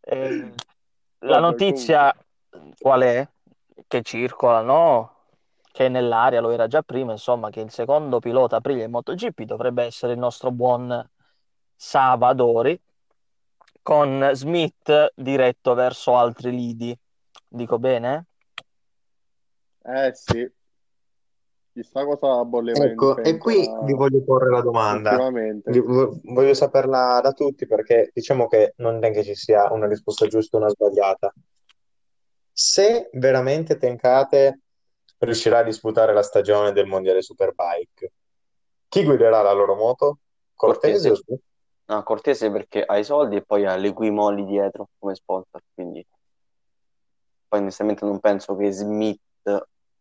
eh, 0.02 0.52
la 1.20 1.40
comunque. 1.40 1.40
notizia 1.40 2.14
qual 2.78 3.00
è? 3.02 3.28
Che 3.88 4.02
circola, 4.02 4.60
no? 4.60 5.14
Che 5.72 5.88
nell'aria 5.88 6.40
lo 6.40 6.50
era 6.50 6.66
già 6.66 6.82
prima, 6.82 7.12
insomma, 7.12 7.48
che 7.48 7.60
il 7.60 7.70
secondo 7.70 8.18
pilota 8.18 8.56
aprile 8.56 8.84
in 8.84 8.90
MotoGP 8.90 9.42
dovrebbe 9.42 9.84
essere 9.84 10.12
il 10.12 10.18
nostro 10.18 10.50
buon 10.50 11.08
Savadori, 11.74 12.78
con 13.82 14.30
Smith 14.34 15.12
diretto 15.14 15.74
verso 15.74 16.16
altri 16.16 16.50
lidi. 16.50 16.96
Dico 17.48 17.78
bene? 17.78 18.26
Eh 19.84 20.14
sì, 20.14 20.48
chissà 21.72 22.04
cosa 22.04 22.44
bolleva 22.44 22.84
Ecco, 22.84 23.16
e 23.16 23.36
qui 23.36 23.68
vi 23.82 23.92
voglio 23.94 24.22
porre 24.22 24.50
la 24.50 24.60
domanda. 24.60 25.16
Voglio 25.18 26.54
saperla 26.54 27.20
da 27.20 27.32
tutti 27.32 27.66
perché 27.66 28.10
diciamo 28.14 28.46
che 28.46 28.74
non 28.76 29.02
è 29.02 29.10
che 29.10 29.24
ci 29.24 29.34
sia 29.34 29.72
una 29.72 29.88
risposta 29.88 30.26
giusta 30.26 30.56
o 30.56 30.60
una 30.60 30.68
sbagliata. 30.68 31.34
Se 32.52 33.10
veramente 33.12 33.76
Tenkate 33.76 34.60
riuscirà 35.18 35.58
a 35.58 35.64
disputare 35.64 36.12
la 36.12 36.22
stagione 36.22 36.72
del 36.72 36.86
Mondiale 36.86 37.22
Superbike, 37.22 38.12
chi 38.88 39.04
guiderà 39.04 39.42
la 39.42 39.52
loro 39.52 39.74
moto? 39.74 40.18
Cortese 40.54 41.08
o 41.08 41.12
Cortese. 41.12 41.24
Smith? 41.24 41.42
No, 41.92 42.02
Cortese 42.04 42.50
perché 42.50 42.82
ha 42.82 42.96
i 42.96 43.04
soldi 43.04 43.36
e 43.36 43.42
poi 43.42 43.66
ha 43.66 43.76
le 43.76 43.92
Guimoli 43.92 44.46
dietro 44.46 44.88
come 44.98 45.14
sponsor, 45.14 45.60
quindi 45.74 46.02
poi 47.46 47.60
onestamente 47.60 48.06
non 48.06 48.18
penso 48.18 48.56
che 48.56 48.72
Smith 48.72 49.20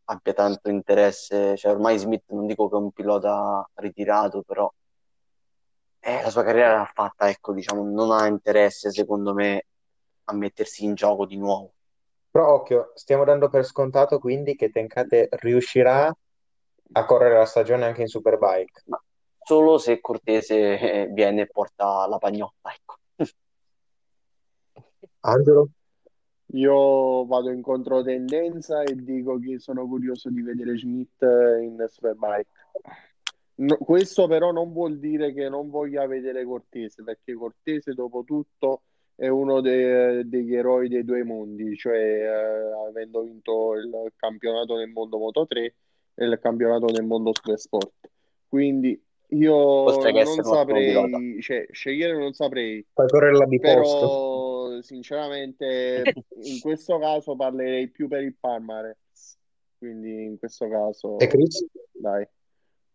abbia 0.06 0.34
tanto 0.34 0.70
interesse, 0.70 1.58
cioè 1.58 1.74
ormai 1.74 1.98
Smith 1.98 2.24
non 2.28 2.46
dico 2.48 2.70
che 2.70 2.76
è 2.78 2.80
un 2.80 2.92
pilota 2.92 3.70
ritirato, 3.76 4.42
però 4.42 4.72
eh, 6.00 6.22
la 6.22 6.30
sua 6.30 6.44
carriera 6.44 6.78
l'ha 6.78 6.90
fatta, 6.94 7.28
ecco, 7.28 7.52
diciamo, 7.52 7.84
non 7.84 8.12
ha 8.12 8.26
interesse 8.26 8.90
secondo 8.90 9.34
me 9.34 9.66
a 10.24 10.34
mettersi 10.34 10.86
in 10.86 10.94
gioco 10.94 11.26
di 11.26 11.36
nuovo. 11.36 11.74
Però 12.32 12.54
occhio, 12.54 12.94
stiamo 12.96 13.26
dando 13.26 13.50
per 13.50 13.66
scontato 13.66 14.18
quindi 14.18 14.56
che 14.56 14.70
Tenkate 14.70 15.28
riuscirà 15.32 16.10
a 16.94 17.06
correre 17.06 17.38
la 17.38 17.46
stagione 17.46 17.84
anche 17.84 18.02
in 18.02 18.08
Superbike. 18.08 18.84
Ma 18.86 19.04
solo 19.44 19.78
se 19.78 20.00
Cortese 20.02 20.80
eh, 20.80 21.08
viene 21.08 21.42
e 21.42 21.48
porta 21.48 22.08
la 22.08 22.18
pagnotta, 22.18 22.72
ecco. 22.74 22.96
Angelo? 25.22 25.70
Io 26.54 27.26
vado 27.26 27.50
in 27.50 27.62
controtendenza 27.62 28.84
e 28.84 28.96
dico 28.96 29.40
che 29.40 29.60
sono 29.60 29.88
curioso 29.88 30.30
di 30.30 30.42
vedere 30.42 30.78
Schmidt 30.78 31.22
in 31.22 31.84
Superbike. 31.88 32.50
No, 33.56 33.78
questo 33.78 34.28
però 34.28 34.52
non 34.52 34.74
vuol 34.74 34.98
dire 34.98 35.34
che 35.34 35.48
non 35.48 35.70
voglia 35.70 36.06
vedere 36.08 36.44
Cortese, 36.44 37.04
perché 37.04 37.34
Cortese, 37.36 37.94
dopo 37.94 38.24
tutto, 38.26 38.82
è 39.16 39.28
uno 39.28 39.62
de- 39.62 40.28
degli 40.28 40.56
eroi 40.56 40.90
dei 40.90 41.06
due 41.06 41.24
mondi, 41.24 41.76
cioè 41.78 41.96
eh, 41.96 42.88
avendo 42.90 43.22
vinto 43.22 43.76
il 43.76 44.12
campionato 44.16 44.76
nel 44.76 44.90
mondo 44.90 45.20
Moto 45.20 45.46
3 45.46 45.76
e 46.16 46.26
il 46.26 46.40
campionato 46.42 46.88
nel 46.88 47.06
mondo 47.06 47.32
Supersport. 47.34 48.10
Quindi 48.48 49.00
io 49.34 49.56
Oltre 49.56 50.12
che 50.14 50.24
non 50.24 50.44
saprei, 50.44 51.42
cioè, 51.42 51.66
scegliere 51.72 52.18
non 52.18 52.34
saprei. 52.34 52.86
Fai 52.94 53.08
correre 53.08 53.38
la 53.38 53.46
biposto. 53.46 54.08
Però 54.08 54.82
sinceramente 54.82 56.14
in 56.44 56.60
questo 56.62 57.00
caso 57.00 57.36
parlerei 57.36 57.90
più 57.90 58.08
per 58.08 58.24
il 58.24 58.36
palmarès. 58.36 59.38
Quindi 59.78 60.26
in 60.26 60.38
questo 60.38 60.70
caso, 60.70 61.18
E 61.18 61.28
Chris? 61.28 61.66
dai, 61.92 62.28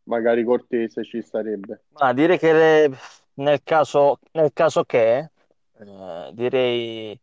magari 0.05 0.45
Cortese 0.45 1.05
ci 1.05 1.23
starebbe. 1.23 1.85
Ma 1.99 2.13
direi 2.13 2.39
che 2.39 2.53
le- 2.53 2.97
nel 3.35 3.63
caso, 3.63 4.19
nel 4.33 4.53
caso 4.53 4.85
che, 4.85 5.31
eh, 5.79 6.31
direi 6.33 7.19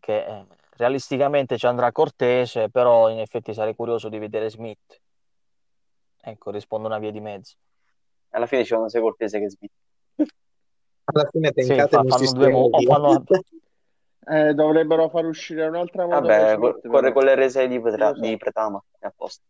che 0.00 0.24
eh, 0.24 0.46
realisticamente 0.76 1.58
ci 1.58 1.66
andrà 1.66 1.92
Cortese, 1.92 2.70
però 2.70 3.08
in 3.10 3.18
effetti 3.18 3.52
sarei 3.54 3.74
curioso 3.74 4.08
di 4.08 4.18
vedere 4.18 4.50
Smith. 4.50 5.00
Ecco, 6.20 6.50
rispondo 6.50 6.86
una 6.86 6.98
via 6.98 7.10
di 7.10 7.20
mezzo. 7.20 7.56
Alla 8.30 8.46
fine 8.46 8.64
ci 8.64 8.74
vanno 8.74 8.88
sia 8.88 9.00
Cortese 9.00 9.38
che 9.40 9.50
Smith. 9.50 9.72
Alla 11.04 11.28
fine 11.30 11.52
Sì, 11.54 11.66
Tenkate 11.66 11.88
fa- 11.96 12.02
non 12.02 12.10
si 12.10 12.24
fanno 12.26 12.38
due 12.38 12.50
mo- 12.50 12.70
Eh, 14.30 14.52
dovrebbero 14.52 15.08
far 15.08 15.24
uscire 15.24 15.66
un'altra 15.68 16.04
moto 16.04 16.20
Vabbè, 16.20 16.58
cor- 16.58 16.80
corre 16.86 17.12
con 17.12 17.24
l'R6 17.24 17.66
di, 17.68 17.80
Petra- 17.80 18.12
sa? 18.12 18.20
di 18.20 18.36
Pretama, 18.36 18.82
è 18.98 19.06
a 19.06 19.12
posto. 19.16 19.42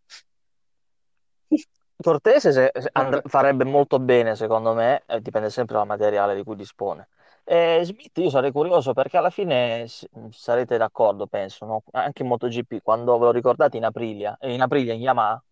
Cortese 2.00 2.52
se- 2.52 2.70
se 2.72 2.88
and- 2.92 3.22
farebbe 3.24 3.64
molto 3.64 3.98
bene, 3.98 4.36
secondo 4.36 4.74
me, 4.74 5.02
eh, 5.06 5.20
dipende 5.20 5.50
sempre 5.50 5.74
dal 5.76 5.86
materiale 5.86 6.36
di 6.36 6.44
cui 6.44 6.54
dispone. 6.54 7.08
E 7.42 7.80
Smith 7.82 8.16
io 8.18 8.30
sarei 8.30 8.52
curioso 8.52 8.92
perché 8.92 9.16
alla 9.16 9.30
fine 9.30 9.88
s- 9.88 10.06
sarete 10.30 10.76
d'accordo, 10.76 11.26
penso, 11.26 11.64
no? 11.66 11.82
Anche 11.92 12.22
in 12.22 12.28
MotoGP, 12.28 12.80
quando 12.82 13.18
ve 13.18 13.24
lo 13.24 13.30
ricordate 13.32 13.78
in 13.78 13.84
Aprilia, 13.84 14.36
eh, 14.38 14.52
in 14.52 14.60
Aprilia, 14.60 14.92
in 14.92 15.00
Yamaha, 15.00 15.42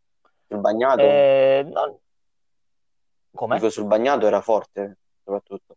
Sul 0.46 0.60
bagnato, 0.60 1.00
eh, 1.02 1.66
non- 1.68 1.98
come? 3.36 3.56
dico, 3.56 3.70
sul 3.70 3.86
bagnato 3.86 4.26
era 4.26 4.40
forte, 4.40 4.98
soprattutto. 5.22 5.76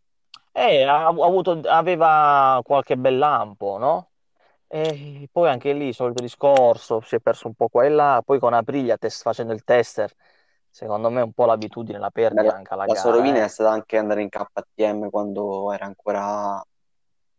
Eh, 0.52 0.82
ha, 0.82 1.04
ha 1.06 1.08
avuto, 1.08 1.60
aveva 1.66 2.60
qualche 2.64 2.96
bel 2.96 3.18
lampo, 3.18 3.78
no? 3.78 4.10
E 4.66 5.28
poi 5.32 5.48
anche 5.48 5.72
lì, 5.72 5.92
solito 5.92 6.22
discorso, 6.22 7.00
si 7.00 7.16
è 7.16 7.20
perso 7.20 7.46
un 7.48 7.54
po' 7.54 7.68
qua 7.68 7.84
e 7.84 7.88
là, 7.88 8.22
poi 8.24 8.38
con 8.38 8.52
Aprilia 8.54 8.96
test- 8.98 9.22
facendo 9.22 9.52
il 9.52 9.64
tester, 9.64 10.12
secondo 10.70 11.10
me 11.10 11.22
un 11.22 11.32
po' 11.32 11.46
l'abitudine 11.46 11.98
la 11.98 12.10
perdi 12.10 12.46
La, 12.46 12.54
anche 12.54 12.74
alla 12.74 12.86
la 12.86 12.94
sua 12.94 13.10
rovina 13.12 13.38
gara, 13.38 13.44
è 13.44 13.46
eh. 13.46 13.48
stata 13.48 13.70
anche 13.70 13.96
andare 13.96 14.22
in 14.22 14.28
KTM 14.28 15.10
quando 15.10 15.72
era 15.72 15.86
ancora 15.86 16.62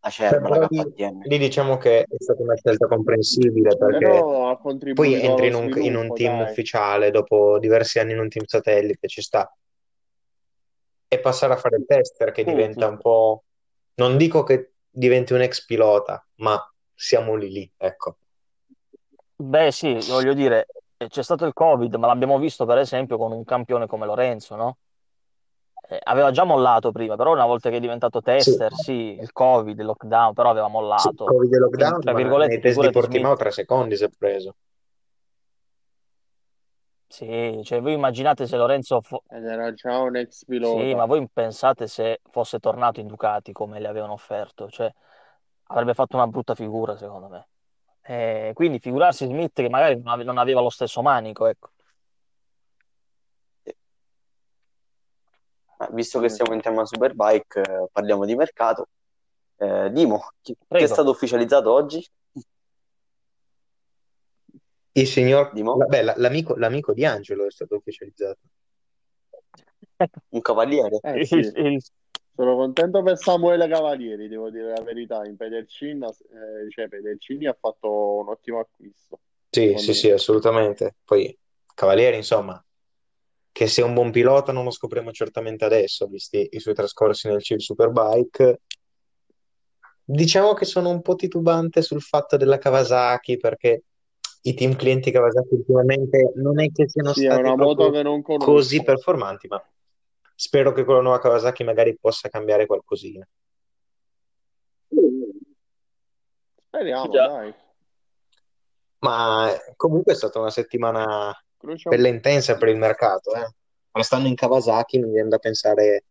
acerba 0.01 0.57
la 0.57 0.67
lì, 0.69 0.83
KTM. 0.83 1.21
lì 1.21 1.37
diciamo 1.37 1.77
che 1.77 2.01
è 2.01 2.15
stata 2.17 2.41
una 2.41 2.55
scelta 2.55 2.87
comprensibile 2.87 3.77
perché 3.77 4.23
poi 4.93 5.13
entri 5.21 5.47
in 5.47 5.53
un, 5.55 5.71
in 5.81 5.95
un 5.95 6.11
team 6.11 6.33
dai. 6.33 6.41
ufficiale 6.41 7.11
dopo 7.11 7.59
diversi 7.59 7.99
anni 7.99 8.11
in 8.13 8.19
un 8.19 8.29
team 8.29 8.45
satellite, 8.45 9.07
ci 9.07 9.21
sta. 9.21 9.49
E 11.13 11.19
passare 11.19 11.51
a 11.51 11.57
fare 11.57 11.75
il 11.75 11.85
tester 11.85 12.31
che 12.31 12.43
Sì, 12.45 12.49
diventa 12.51 12.85
sì. 12.85 12.91
un 12.91 12.97
po'... 12.97 13.43
Non 13.95 14.15
dico 14.15 14.43
che 14.43 14.75
diventi 14.89 15.33
un 15.33 15.41
ex 15.41 15.65
pilota, 15.65 16.25
ma 16.35 16.57
siamo 16.93 17.35
lì 17.35 17.51
lì, 17.51 17.69
ecco. 17.75 18.15
Beh, 19.35 19.71
sì, 19.73 19.99
voglio 20.07 20.33
dire, 20.33 20.67
eh, 20.95 21.09
c'è 21.09 21.21
stato 21.21 21.45
il 21.45 21.51
Covid, 21.51 21.93
ma 21.95 22.07
l'abbiamo 22.07 22.39
visto 22.39 22.65
per 22.65 22.77
esempio 22.77 23.17
con 23.17 23.33
un 23.33 23.43
campione 23.43 23.87
come 23.87 24.05
Lorenzo, 24.05 24.55
no? 24.55 24.77
Eh, 25.89 25.99
aveva 26.01 26.31
già 26.31 26.45
mollato 26.45 26.93
prima, 26.93 27.17
però 27.17 27.33
una 27.33 27.45
volta 27.45 27.69
che 27.69 27.75
è 27.75 27.79
diventato 27.81 28.19
Sì, 28.19 28.25
tester, 28.25 28.73
sì, 28.73 29.17
il 29.19 29.33
Covid, 29.33 29.77
il 29.77 29.85
lockdown, 29.85 30.33
però 30.33 30.49
aveva 30.49 30.67
sì, 30.67 30.71
mollato. 30.71 31.25
Covid 31.25 31.53
e 31.53 31.57
Quindi, 31.57 31.77
lockdown, 31.77 31.99
tra 31.99 32.11
ma 32.13 32.17
virgolette, 32.17 32.53
nei 32.53 32.61
test 32.61 32.79
di 32.79 32.91
Portimao 32.91 33.35
tre 33.35 33.51
secondi 33.51 33.97
si 33.97 34.05
è 34.05 34.09
preso. 34.17 34.55
Sì, 37.11 37.59
cioè 37.65 37.81
voi 37.81 37.91
immaginate 37.91 38.47
se 38.47 38.55
Lorenzo... 38.55 39.01
fo- 39.01 39.23
Ed 39.27 39.43
era 39.43 39.73
già 39.73 39.97
un 39.99 40.15
ex 40.15 40.37
Sì, 40.37 40.45
pilota. 40.45 40.95
ma 40.95 41.05
voi 41.05 41.27
pensate 41.31 41.85
se 41.87 42.21
fosse 42.29 42.59
tornato 42.59 43.01
in 43.01 43.07
Ducati 43.07 43.51
come 43.51 43.81
le 43.81 43.89
avevano 43.89 44.13
offerto, 44.13 44.69
cioè 44.69 44.89
avrebbe 45.63 45.93
fatto 45.93 46.15
una 46.15 46.27
brutta 46.27 46.55
figura, 46.55 46.95
secondo 46.95 47.27
me. 47.27 47.47
Eh, 48.03 48.51
quindi 48.53 48.79
figurarsi 48.79 49.25
Smith 49.25 49.51
che 49.55 49.67
magari 49.67 49.95
non 49.97 50.07
ave- 50.07 50.23
non 50.23 50.37
aveva 50.37 50.61
lo 50.61 50.69
stesso 50.69 51.01
manico, 51.01 51.47
ecco. 51.47 51.71
Sì. 53.63 53.75
Visto 55.89 56.19
che 56.21 56.29
Sì. 56.29 56.35
siamo 56.35 56.53
in 56.53 56.61
tema 56.61 56.85
Superbike, 56.85 57.59
eh, 57.61 57.87
parliamo 57.91 58.23
di 58.23 58.35
mercato. 58.35 58.87
Eh, 59.57 59.91
Dimo, 59.91 60.29
chi, 60.39 60.53
chi 60.53 60.63
è 60.63 60.65
Prego. 60.65 60.87
stato 60.87 61.09
ufficializzato 61.09 61.73
oggi? 61.73 62.07
Il 64.93 65.07
signor... 65.07 65.51
Dimo? 65.53 65.77
la- 65.77 66.13
l'amico 66.17 66.55
l'amico 66.55 66.93
di 66.93 67.05
Angelo 67.05 67.45
è 67.45 67.51
stato 67.51 67.75
ufficializzato. 67.75 68.39
Un 70.29 70.41
cavaliere? 70.41 70.99
Eh 71.01 71.25
sì, 71.25 71.35
il- 71.35 71.81
sono 72.33 72.55
contento 72.55 73.03
per 73.03 73.17
Samuele 73.17 73.67
Cavalieri, 73.67 74.27
devo 74.27 74.49
dire 74.49 74.71
la 74.71 74.81
verità. 74.81 75.25
In 75.25 75.35
Pedercini, 75.35 76.03
eh, 76.05 76.69
cioè 76.69 76.87
Pedercini 76.87 77.45
ha 77.45 77.55
fatto 77.59 78.17
un 78.19 78.29
ottimo 78.29 78.59
acquisto, 78.59 79.19
Sì, 79.49 79.75
sì, 79.77 79.87
me. 79.89 79.93
sì, 79.93 80.09
assolutamente. 80.09 80.95
Poi 81.03 81.37
Cavalieri, 81.73 82.15
insomma, 82.15 82.63
che 83.51 83.67
sia 83.67 83.85
un 83.85 83.93
buon 83.93 84.11
pilota 84.11 84.51
non 84.53 84.63
lo 84.63 84.71
scopriamo 84.71 85.11
certamente 85.11 85.65
adesso, 85.65 86.07
visti 86.07 86.47
i 86.51 86.59
suoi 86.59 86.73
trascorsi 86.73 87.27
nel 87.27 87.43
Civ 87.43 87.57
Superbike. 87.59 88.61
Diciamo 90.03 90.53
che 90.53 90.65
sono 90.65 90.89
un 90.89 91.01
po' 91.01 91.15
titubante 91.15 91.81
sul 91.81 92.01
fatto 92.01 92.37
della 92.37 92.57
Kawasaki 92.57 93.37
perché 93.37 93.83
i 94.43 94.53
team 94.53 94.75
clienti 94.75 95.11
Kawasaki 95.11 95.53
ultimamente 95.53 96.31
non 96.35 96.59
è 96.59 96.71
che 96.71 96.89
siano 96.89 97.13
Sì, 97.13 97.21
stati 97.25 97.53
che 97.53 98.37
così 98.37 98.83
performanti, 98.83 99.47
ma 99.47 99.63
spero 100.35 100.71
che 100.71 100.83
con 100.83 100.95
la 100.95 101.01
nuova 101.01 101.19
Kawasaki 101.19 101.63
magari 101.63 101.97
possa 101.99 102.29
cambiare 102.29 102.65
qualcosina. 102.65 103.27
Speriamo, 106.67 107.11
Già. 107.11 107.27
dai. 107.27 107.53
Ma 108.99 109.53
eh, 109.53 109.73
comunque 109.75 110.13
è 110.13 110.15
stata 110.15 110.39
una 110.39 110.49
settimana 110.49 111.35
bella 111.87 112.07
intensa 112.07 112.57
per 112.57 112.69
il 112.69 112.77
mercato, 112.77 113.33
eh. 113.35 113.53
Restando 113.91 114.27
in 114.27 114.35
Kawasaki, 114.35 114.99
mi 114.99 115.11
viene 115.11 115.27
da 115.27 115.37
pensare, 115.37 116.05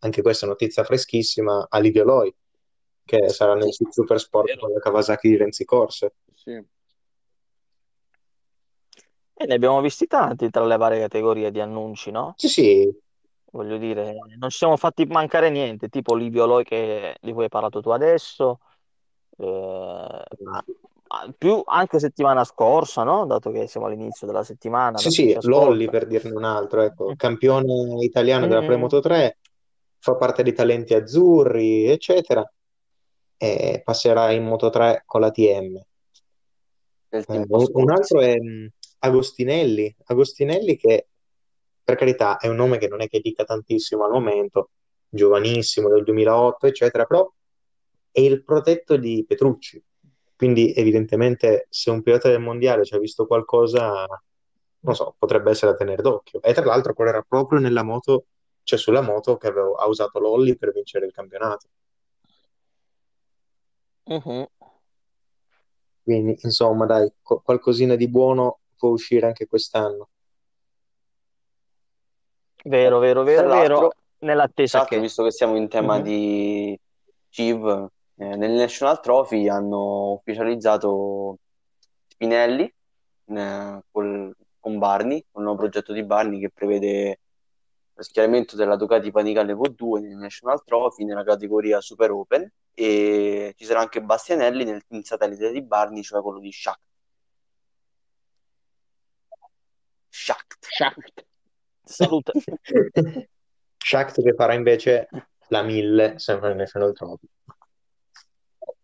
anche 0.00 0.20
questa 0.20 0.46
notizia 0.46 0.84
freschissima, 0.84 1.66
a 1.68 1.78
Livio 1.78 2.04
Loi, 2.04 2.32
che 3.02 3.28
sarà 3.30 3.54
nel 3.54 3.72
Super 3.72 4.20
Sport 4.20 4.58
con 4.58 4.72
la 4.72 4.78
Kawasaki 4.78 5.28
di 5.28 5.36
Renzi 5.36 5.64
Corse. 5.64 6.14
Sì. 6.34 6.62
E 9.36 9.46
ne 9.46 9.54
abbiamo 9.54 9.80
visti 9.80 10.06
tanti 10.08 10.50
tra 10.50 10.64
le 10.64 10.76
varie 10.76 10.98
categorie 10.98 11.50
di 11.52 11.60
annunci, 11.60 12.10
no? 12.10 12.36
Sì, 12.36 12.48
sì, 12.48 12.94
Voglio 13.52 13.78
dire, 13.78 14.14
non 14.36 14.50
ci 14.50 14.56
siamo 14.58 14.76
fatti 14.76 15.04
mancare 15.06 15.48
niente, 15.48 15.88
tipo 15.88 16.14
Livio 16.16 16.44
Loi 16.44 16.64
che, 16.64 17.16
di 17.20 17.32
cui 17.32 17.44
hai 17.44 17.48
parlato 17.48 17.80
tu 17.80 17.90
adesso, 17.90 18.58
eh, 19.38 20.24
ma- 20.38 20.64
più 21.38 21.62
anche 21.66 22.00
settimana 22.00 22.42
scorsa, 22.44 23.04
no? 23.04 23.26
Dato 23.26 23.50
che 23.52 23.68
siamo 23.68 23.86
all'inizio 23.86 24.26
della 24.26 24.42
settimana, 24.42 25.00
sì, 25.00 25.10
sì, 25.10 25.26
ci 25.28 25.38
Lolli 25.42 25.84
ascolta. 25.84 25.90
per 25.90 26.06
dirne 26.06 26.32
un 26.34 26.44
altro, 26.44 26.82
ecco, 26.82 27.14
campione 27.16 28.02
italiano 28.04 28.46
della 28.46 28.62
Mm, 28.62 28.62
Premoto 28.62 29.00
3, 29.00 29.38
fa 29.98 30.14
parte 30.16 30.42
dei 30.42 30.52
talenti 30.52 30.94
azzurri, 30.94 31.86
eccetera, 31.86 32.48
e 33.36 33.82
passerà 33.84 34.30
in 34.32 34.44
Moto 34.44 34.70
3 34.70 35.02
con 35.06 35.20
la 35.20 35.30
TM. 35.30 35.84
Eh, 37.26 37.44
un, 37.48 37.90
altro 37.90 38.20
è 38.20 38.36
mh, 38.38 38.68
Agostinelli, 38.98 39.94
Agostinelli 40.06 40.76
che 40.76 41.08
per 41.82 41.96
carità 41.96 42.38
è 42.38 42.48
un 42.48 42.56
nome 42.56 42.78
che 42.78 42.88
non 42.88 43.00
è 43.02 43.08
che 43.08 43.20
dica 43.20 43.44
tantissimo 43.44 44.04
al 44.04 44.10
momento, 44.12 44.70
giovanissimo 45.08 45.88
del 45.88 46.02
2008, 46.04 46.66
eccetera, 46.66 47.04
però 47.04 47.30
è 48.10 48.20
il 48.20 48.42
protetto 48.44 48.96
di 48.96 49.24
Petrucci. 49.26 49.82
Quindi 50.36 50.72
evidentemente 50.74 51.66
se 51.70 51.90
un 51.90 52.02
pilota 52.02 52.28
del 52.28 52.40
mondiale 52.40 52.84
ci 52.84 52.94
ha 52.94 52.98
visto 52.98 53.26
qualcosa, 53.26 54.06
non 54.80 54.94
so, 54.94 55.14
potrebbe 55.18 55.50
essere 55.50 55.72
da 55.72 55.76
tenere 55.78 56.02
d'occhio. 56.02 56.40
E 56.42 56.52
tra 56.54 56.64
l'altro 56.64 56.94
correrà 56.94 57.22
proprio 57.22 57.58
nella 57.60 57.82
moto, 57.82 58.26
cioè 58.62 58.78
sulla 58.78 59.00
moto 59.02 59.36
che 59.36 59.48
avevo- 59.48 59.74
ha 59.74 59.86
usato 59.86 60.18
Lolli 60.18 60.56
per 60.56 60.72
vincere 60.72 61.06
il 61.06 61.12
campionato. 61.12 61.68
mhm. 64.06 64.46
Quindi 66.02 66.38
insomma 66.42 66.86
dai, 66.86 67.10
co- 67.22 67.40
qualcosina 67.40 67.96
di 67.96 68.08
buono 68.08 68.60
può 68.76 68.90
uscire 68.90 69.26
anche 69.26 69.46
quest'anno. 69.46 70.08
Vero, 72.66 72.98
vero, 72.98 73.22
vero, 73.24 73.48
vero, 73.48 73.92
nell'attesa 74.20 74.84
che... 74.86 74.98
visto 75.00 75.22
che 75.22 75.30
siamo 75.30 75.56
in 75.56 75.68
tema 75.68 75.96
Mhm. 75.98 76.02
di 76.02 76.80
CIV, 77.28 77.88
eh, 78.16 78.36
nel 78.36 78.52
National 78.52 79.00
Trophy 79.00 79.48
hanno 79.48 80.12
ufficializzato 80.12 81.38
Spinelli 82.08 82.72
eh, 83.26 83.80
col- 83.90 84.34
con 84.60 84.78
Barney, 84.78 85.24
con 85.30 85.42
il 85.42 85.48
nuovo 85.48 85.58
progetto 85.60 85.92
di 85.92 86.04
Barney 86.04 86.40
che 86.40 86.50
prevede 86.50 87.18
lo 87.96 88.02
schieramento 88.02 88.56
della 88.56 88.76
Ducati 88.76 89.10
Panigale 89.10 89.52
Evo 89.52 89.68
2 89.68 90.00
nel 90.00 90.16
National 90.16 90.62
Trophy 90.64 91.04
nella 91.04 91.22
categoria 91.22 91.80
Super 91.80 92.10
Open 92.12 92.50
e 92.72 93.52
ci 93.56 93.64
sarà 93.64 93.80
anche 93.80 94.02
Bastianelli 94.02 94.64
nel 94.64 94.84
team 94.86 95.02
satellite 95.02 95.52
di 95.52 95.62
Barney, 95.62 96.02
cioè 96.02 96.22
quello 96.22 96.38
di 96.40 96.50
Shakhtar. 96.50 96.82
Shakhtar. 100.16 100.70
Shakhtar. 100.70 101.24
Salute. 101.84 102.32
Shakhtar 103.76 104.24
che 104.24 104.32
farà 104.34 104.54
invece 104.54 105.08
la 105.48 105.62
1000 105.62 106.20
sempre 106.20 106.48
nel 106.50 106.58
National 106.58 106.92
Trophy. 106.92 107.28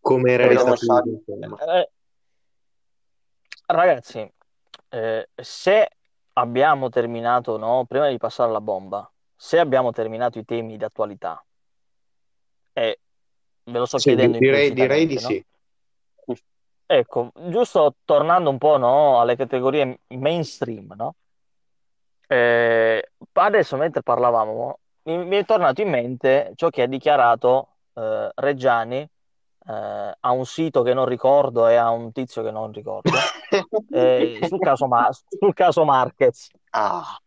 Come 0.00 0.32
era 0.32 0.48
tema. 0.74 1.56
Eh, 1.56 1.90
ragazzi, 3.66 4.28
eh, 4.88 5.28
se 5.36 5.90
abbiamo 6.32 6.88
terminato, 6.88 7.56
no, 7.56 7.84
prima 7.86 8.08
di 8.08 8.18
passare 8.18 8.48
alla 8.50 8.60
bomba, 8.60 9.08
se 9.36 9.60
abbiamo 9.60 9.92
terminato 9.92 10.40
i 10.40 10.44
temi 10.44 10.76
di 10.76 10.84
attualità, 10.84 11.42
e 12.72 13.00
ve 13.62 13.78
lo 13.78 13.86
sto 13.86 13.98
Sì, 13.98 14.08
chiedendo 14.08 14.36
direi, 14.38 14.72
direi 14.72 15.06
di 15.06 15.14
no? 15.14 15.20
sì. 15.20 15.44
Ecco, 16.92 17.30
giusto 17.50 17.94
tornando 18.04 18.50
un 18.50 18.58
po', 18.58 18.76
no, 18.76 19.20
alle 19.20 19.36
categorie 19.36 20.00
mainstream, 20.08 20.92
no? 20.96 21.14
Eh, 22.32 23.10
adesso 23.32 23.76
mentre 23.76 24.02
parlavamo, 24.02 24.78
mi, 25.02 25.36
è 25.36 25.44
tornato 25.44 25.80
in 25.80 25.88
mente 25.90 26.52
ciò 26.54 26.68
che 26.68 26.82
ha 26.82 26.86
dichiarato 26.86 27.78
eh, 27.94 28.30
Reggiani 28.36 28.98
eh, 28.98 30.16
a 30.20 30.30
un 30.30 30.46
sito 30.46 30.82
che 30.82 30.94
non 30.94 31.06
ricordo 31.06 31.66
e 31.66 31.74
a 31.74 31.90
un 31.90 32.12
tizio 32.12 32.44
che 32.44 32.52
non 32.52 32.70
ricordo 32.70 33.10
eh, 33.90 34.38
sul 34.46 34.60
caso, 34.60 34.86
Ma- 34.86 35.10
sul 35.10 35.52
caso 35.54 35.84
Marquez. 35.84 36.50
Ah, 36.70 37.20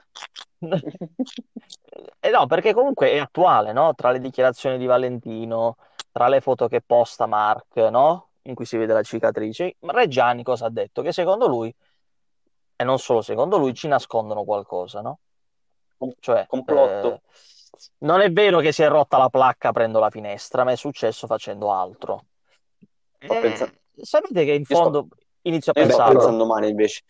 Eh 2.20 2.30
no, 2.30 2.46
perché 2.46 2.74
comunque 2.74 3.12
è 3.12 3.18
attuale, 3.20 3.74
no? 3.74 3.94
Tra 3.96 4.12
le 4.12 4.22
dichiarazioni 4.22 4.78
di 4.78 4.86
Valentino, 4.86 5.76
tra 6.14 6.30
le 6.30 6.40
foto 6.40 6.70
che 6.70 6.82
posta 6.82 7.26
Mark, 7.26 7.76
no? 7.76 8.30
In 8.44 8.56
cui 8.56 8.64
si 8.66 8.78
vede 8.78 8.94
la 8.94 9.04
cicatrice. 9.04 9.76
Reggiani 9.82 10.44
cosa 10.44 10.68
ha 10.68 10.70
detto? 10.70 11.02
Che 11.02 11.12
secondo 11.12 11.48
lui, 11.48 11.74
e 12.84 12.86
non 12.86 13.00
solo 13.00 13.22
secondo 13.22 13.58
lui, 13.58 13.74
ci 13.74 13.88
nascondono 13.88 14.44
qualcosa, 14.44 15.02
no? 15.02 15.20
Cioè, 16.20 16.46
complotto. 16.48 17.08
eh, 17.14 17.22
non 18.00 18.22
è 18.22 18.32
vero 18.32 18.60
che 18.60 18.72
si 18.72 18.84
è 18.84 18.88
rotta 18.88 19.18
la 19.18 19.30
placca 19.30 19.70
aprendo 19.70 20.00
la 20.00 20.10
finestra, 20.10 20.64
ma 20.64 20.72
è 20.72 20.76
successo 20.76 21.26
facendo 21.26 21.72
altro. 21.72 22.26
Eh, 23.20 23.28
pensando, 23.28 23.74
sapete 24.02 24.46
che 24.46 24.52
in 24.52 24.60
io 24.60 24.66
sto, 24.66 24.76
fondo 24.76 25.08
inizio 25.44 25.72
a 25.74 25.80
Eh 25.80 25.86
beh, 25.86 25.94
sto 25.94 26.04
pensando 26.04 26.46
male 26.46 26.68
invece. 26.68 27.04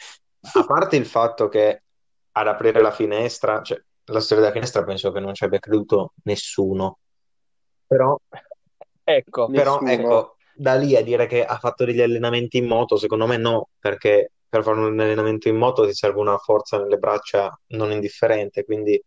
A 0.54 0.66
parte 0.66 0.96
il 0.96 1.06
fatto 1.06 1.48
che 1.50 1.84
ad 2.32 2.48
aprire 2.48 2.82
la 2.82 2.92
finestra, 2.92 3.62
cioè 3.62 3.82
la 4.06 4.20
storia 4.20 4.44
della 4.44 4.56
finestra 4.56 4.84
penso 4.84 5.12
che 5.12 5.20
non 5.20 5.34
ci 5.34 5.44
abbia 5.44 5.60
creduto 5.60 6.14
nessuno, 6.24 7.00
però, 7.88 8.18
Ecco, 9.04 9.50
però 9.50 9.80
Nessuno. 9.80 9.92
ecco, 9.92 10.36
da 10.56 10.76
lì 10.76 10.96
a 10.96 11.04
dire 11.04 11.26
che 11.26 11.44
ha 11.44 11.58
fatto 11.58 11.84
degli 11.84 12.02
allenamenti 12.02 12.58
in 12.58 12.68
moto, 12.68 12.96
secondo 12.96 13.28
me 13.28 13.38
no, 13.38 13.70
perché 13.80 14.32
per 14.54 14.62
fare 14.62 14.80
un 14.82 15.00
allenamento 15.00 15.48
in 15.48 15.56
moto 15.56 15.84
ti 15.84 15.94
serve 15.96 16.20
una 16.20 16.38
forza 16.38 16.78
nelle 16.78 16.98
braccia 16.98 17.60
non 17.70 17.92
indifferente, 17.92 18.64
quindi 18.64 19.04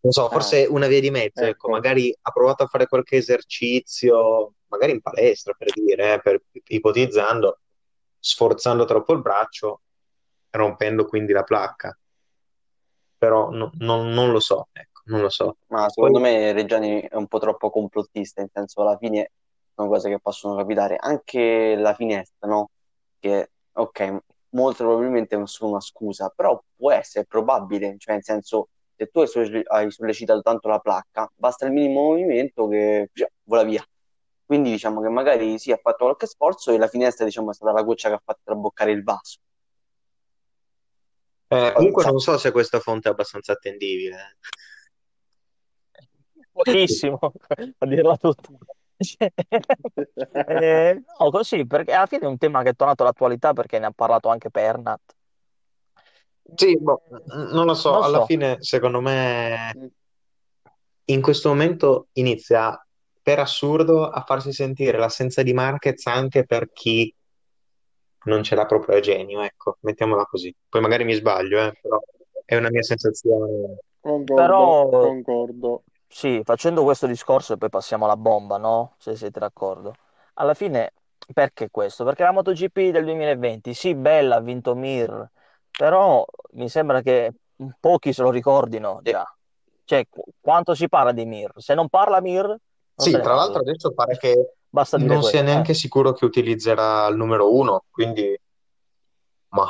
non 0.00 0.12
so, 0.12 0.24
Ah, 0.26 0.30
forse 0.30 0.66
una 0.70 0.86
via 0.86 1.00
di 1.00 1.10
mezzo, 1.10 1.44
ecco, 1.44 1.50
ecco. 1.50 1.70
magari 1.70 2.16
ha 2.22 2.30
provato 2.30 2.62
a 2.62 2.66
fare 2.68 2.86
qualche 2.86 3.16
esercizio, 3.16 4.54
magari 4.68 4.92
in 4.92 5.02
palestra 5.02 5.52
per 5.52 5.68
dire, 5.74 6.14
eh, 6.14 6.20
per, 6.22 6.40
ipotizzando, 6.68 7.58
sforzando 8.18 8.86
troppo 8.86 9.12
il 9.12 9.20
braccio, 9.20 9.82
rompendo 10.50 11.04
quindi 11.04 11.32
la 11.32 11.42
placca, 11.42 11.94
però 13.18 13.50
no- 13.50 13.72
non, 13.78 14.08
non 14.08 14.30
lo 14.30 14.40
so, 14.40 14.68
ecco, 14.72 15.02
non 15.06 15.20
lo 15.20 15.28
so. 15.28 15.56
Ma 15.66 15.88
secondo 15.90 16.18
Poi, 16.18 16.30
me 16.30 16.52
Reggiani 16.52 17.00
è 17.02 17.14
un 17.16 17.26
po' 17.26 17.38
troppo 17.38 17.70
complottista, 17.70 18.40
nel 18.40 18.50
senso 18.52 18.80
alla 18.80 18.96
fine 18.96 19.32
sono 19.74 19.88
cose 19.88 20.08
che 20.08 20.18
possono 20.18 20.56
capitare. 20.56 20.96
Anche 20.98 21.74
la 21.76 21.94
finestra, 21.94 22.48
no? 22.48 22.70
Che, 23.18 23.50
ok, 23.80 24.16
molto 24.50 24.84
probabilmente 24.84 25.36
è 25.40 25.46
solo 25.46 25.72
una 25.72 25.80
scusa, 25.80 26.30
però 26.34 26.60
può 26.76 26.92
essere 26.92 27.24
probabile, 27.26 27.96
cioè 27.98 28.14
nel 28.14 28.24
senso, 28.24 28.68
se 28.96 29.06
tu 29.06 29.20
hai 29.20 29.26
solle- 29.28 29.62
hai 29.66 29.90
sollecitato 29.90 30.40
tanto 30.42 30.68
la 30.68 30.78
placca, 30.80 31.30
basta 31.34 31.66
il 31.66 31.72
minimo 31.72 32.02
movimento 32.02 32.68
che 32.68 33.10
cioè, 33.12 33.30
vola 33.44 33.62
via. 33.64 33.84
Quindi 34.44 34.70
diciamo 34.70 35.02
che 35.02 35.08
magari 35.08 35.58
sì, 35.58 35.72
ha 35.72 35.78
fatto 35.80 36.04
qualche 36.04 36.26
sforzo 36.26 36.72
e 36.72 36.78
la 36.78 36.88
finestra, 36.88 37.24
diciamo, 37.24 37.50
è 37.50 37.54
stata 37.54 37.72
la 37.72 37.82
goccia 37.82 38.08
che 38.08 38.14
ha 38.14 38.22
fatto 38.24 38.40
traboccare 38.44 38.92
il 38.92 39.02
vaso. 39.02 39.38
eh, 41.50 41.56
Poi, 41.72 41.72
comunque 41.74 42.04
non 42.04 42.18
so 42.18 42.38
se 42.38 42.50
questa 42.50 42.80
fonte 42.80 43.08
è 43.08 43.12
abbastanza 43.12 43.52
attendibile. 43.52 44.36
pochissimo, 46.52 47.18
a 47.78 47.86
dirla 47.86 48.16
tutta. 48.16 48.48
Eh, 50.32 51.02
no, 51.18 51.30
così, 51.30 51.66
perché 51.66 51.92
alla 51.92 52.06
fine 52.06 52.22
è 52.22 52.26
un 52.26 52.38
tema 52.38 52.62
che 52.62 52.70
è 52.70 52.74
tornato 52.74 53.02
all'attualità 53.02 53.52
perché 53.52 53.78
ne 53.78 53.86
ha 53.86 53.92
parlato 53.94 54.28
anche 54.28 54.50
Pernat. 54.50 55.00
Sì, 56.54 56.78
boh, 56.78 57.02
non 57.52 57.66
lo 57.66 57.74
so, 57.74 57.92
Non 57.92 58.02
alla 58.02 58.18
so, 58.20 58.24
fine 58.26 58.56
secondo 58.60 59.00
me 59.00 59.92
in 61.04 61.22
questo 61.22 61.48
momento 61.50 62.08
inizia 62.12 62.82
per 63.22 63.38
assurdo 63.38 64.08
a 64.08 64.22
farsi 64.26 64.52
sentire 64.52 64.98
l'assenza 64.98 65.42
di 65.42 65.52
Marquez 65.52 66.06
anche 66.06 66.44
per 66.44 66.70
chi 66.72 67.14
non 68.24 68.42
ce 68.42 68.54
l'ha 68.54 68.66
proprio 68.66 68.96
a 68.96 69.00
genio, 69.00 69.42
ecco, 69.42 69.76
mettiamola 69.80 70.24
così. 70.24 70.54
Poi 70.68 70.80
magari 70.80 71.04
mi 71.04 71.14
sbaglio, 71.14 71.60
eh, 71.60 71.72
però 71.80 71.98
è 72.44 72.56
una 72.56 72.70
mia 72.70 72.82
sensazione. 72.82 73.78
Concordo, 74.00 74.34
però 74.34 74.88
concordo. 74.88 75.82
Sì, 76.08 76.40
facendo 76.44 76.82
questo 76.84 77.06
discorso 77.06 77.52
e 77.54 77.56
poi 77.58 77.68
passiamo 77.68 78.04
alla 78.06 78.16
bomba, 78.16 78.56
no? 78.58 78.94
Se 78.98 79.14
siete 79.16 79.38
d'accordo. 79.40 79.94
Alla 80.34 80.54
fine, 80.54 80.92
perché 81.32 81.70
questo? 81.70 82.04
Perché 82.04 82.22
la 82.22 82.32
MotoGP 82.32 82.90
del 82.90 83.04
2020, 83.04 83.74
sì, 83.74 83.94
bella, 83.94 84.36
ha 84.36 84.40
vinto 84.40 84.74
Mir, 84.74 85.30
però 85.70 86.24
mi 86.52 86.68
sembra 86.68 87.02
che 87.02 87.32
pochi 87.78 88.12
se 88.12 88.22
lo 88.22 88.30
ricordino 88.30 89.00
già. 89.02 89.24
Cioè, 89.84 90.06
qu- 90.08 90.24
quanto 90.40 90.74
si 90.74 90.88
parla 90.88 91.12
di 91.12 91.24
Mir? 91.26 91.52
Se 91.56 91.74
non 91.74 91.88
parla 91.88 92.20
Mir, 92.20 92.56
Sì, 92.94 93.20
tra 93.20 93.34
l'altro 93.34 93.60
parla. 93.60 93.62
adesso 93.62 93.94
pare 93.94 94.16
che 94.18 94.56
Basta 94.70 94.98
non 94.98 95.22
si 95.22 95.36
è 95.36 95.42
quello. 95.42 95.42
neanche 95.42 95.72
eh. 95.72 95.74
sicuro 95.74 96.12
che 96.12 96.24
utilizzerà 96.26 97.06
il 97.06 97.16
numero 97.16 97.54
uno, 97.54 97.84
quindi, 97.90 98.38
ma 99.50 99.66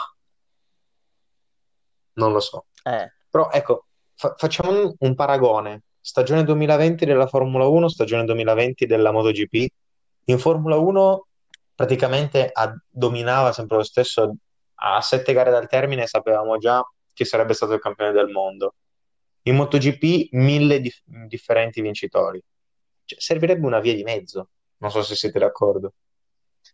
non 2.15 2.33
lo 2.33 2.41
so. 2.41 2.67
Eh, 2.85 3.09
Però 3.31 3.51
ecco, 3.51 3.87
fa- 4.15 4.35
facciamo 4.37 4.71
un, 4.71 4.95
un 4.99 5.15
paragone. 5.15 5.83
Stagione 6.09 6.43
2020 6.43 7.05
della 7.05 7.27
Formula 7.27 7.67
1, 7.67 7.87
stagione 7.91 8.25
2020 8.25 8.87
della 8.87 9.13
MotoGP. 9.13 9.67
In 10.25 10.39
Formula 10.39 10.77
1 10.77 11.27
praticamente 11.75 12.49
a- 12.51 12.75
dominava 12.89 13.53
sempre 13.53 13.77
lo 13.77 13.83
stesso. 13.83 14.35
A 14.77 15.03
sette 15.03 15.35
gare 15.35 15.51
dal 15.51 15.69
termine 15.69 16.07
sapevamo 16.07 16.57
già 16.57 16.83
chi 17.13 17.27
sarebbe 17.27 17.53
stato 17.53 17.75
il 17.75 17.81
campione 17.81 18.13
del 18.13 18.29
mondo. 18.29 18.77
In 19.43 19.57
MotoGP 19.57 20.29
mille 20.31 20.81
dif- 20.81 21.03
differenti 21.05 21.83
vincitori. 21.83 22.43
Cioè, 23.05 23.21
servirebbe 23.21 23.67
una 23.67 23.81
via 23.81 23.93
di 23.93 24.03
mezzo. 24.03 24.49
Non 24.79 24.91
so 24.91 25.03
se 25.03 25.15
siete 25.15 25.39
d'accordo. 25.39 25.93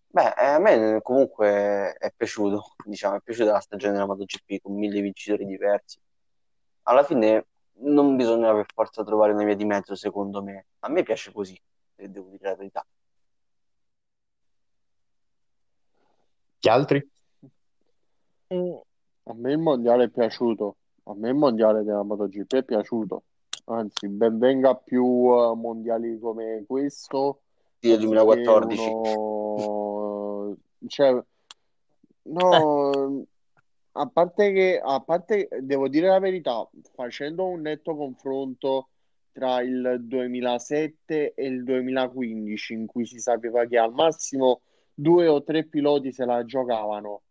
Beh, 0.06 0.32
eh, 0.38 0.44
a 0.44 0.58
me 0.60 1.00
comunque 1.02 1.94
è 1.98 2.12
piaciuto, 2.16 2.74
diciamo, 2.84 3.16
è 3.16 3.20
piaciuta 3.20 3.50
la 3.50 3.58
stagione 3.58 3.94
della 3.94 4.06
MotoGP 4.06 4.60
con 4.62 4.78
mille 4.78 5.00
vincitori 5.00 5.44
diversi. 5.44 5.98
Alla 6.84 7.02
fine 7.02 7.46
non 7.78 8.16
bisogna 8.16 8.52
per 8.52 8.66
forza 8.72 9.02
trovare 9.04 9.32
una 9.32 9.44
via 9.44 9.56
di 9.56 9.64
mezzo, 9.64 9.94
secondo 9.94 10.42
me. 10.42 10.66
A 10.80 10.88
me 10.88 11.02
piace 11.02 11.32
così, 11.32 11.60
se 11.96 12.10
devo 12.10 12.28
dire 12.30 12.48
la 12.48 12.56
verità. 12.56 12.86
Gli 16.60 16.68
altri? 16.68 17.10
mm, 18.54 18.74
A 19.24 19.34
me 19.34 19.52
il 19.52 19.58
mondiale 19.58 20.04
è 20.04 20.08
piaciuto, 20.08 20.76
a 21.04 21.14
me 21.14 21.28
il 21.28 21.34
mondiale 21.34 21.82
della 21.82 22.02
MotoGP 22.02 22.54
è 22.54 22.62
piaciuto, 22.64 23.22
anzi 23.66 24.08
ben 24.08 24.38
venga 24.38 24.74
più 24.74 25.04
eh, 25.04 25.54
mondiali 25.54 26.18
come 26.18 26.64
questo, 26.66 27.40
Sì, 27.78 27.88
del 27.88 28.00
anziché 28.00 28.06
2014. 28.06 28.90
uno... 28.90 30.56
Cioè, 30.86 31.12
no, 32.22 32.83
a 33.96 34.06
parte 34.08 34.52
che, 34.52 34.80
a 34.82 35.00
parte, 35.00 35.48
devo 35.60 35.88
dire 35.88 36.08
la 36.08 36.18
verità, 36.18 36.68
facendo 36.94 37.46
un 37.46 37.60
netto 37.62 37.94
confronto 37.96 38.88
tra 39.32 39.60
il 39.62 39.98
2007 40.02 41.34
e 41.34 41.46
il 41.46 41.64
2015, 41.64 42.72
in 42.74 42.86
cui 42.86 43.06
si 43.06 43.18
sapeva 43.18 43.64
che 43.66 43.78
al 43.78 43.92
massimo 43.92 44.62
due 44.92 45.26
o 45.28 45.42
tre 45.42 45.64
piloti 45.66 46.12
se 46.12 46.24
la 46.24 46.44
giocavano, 46.44 47.22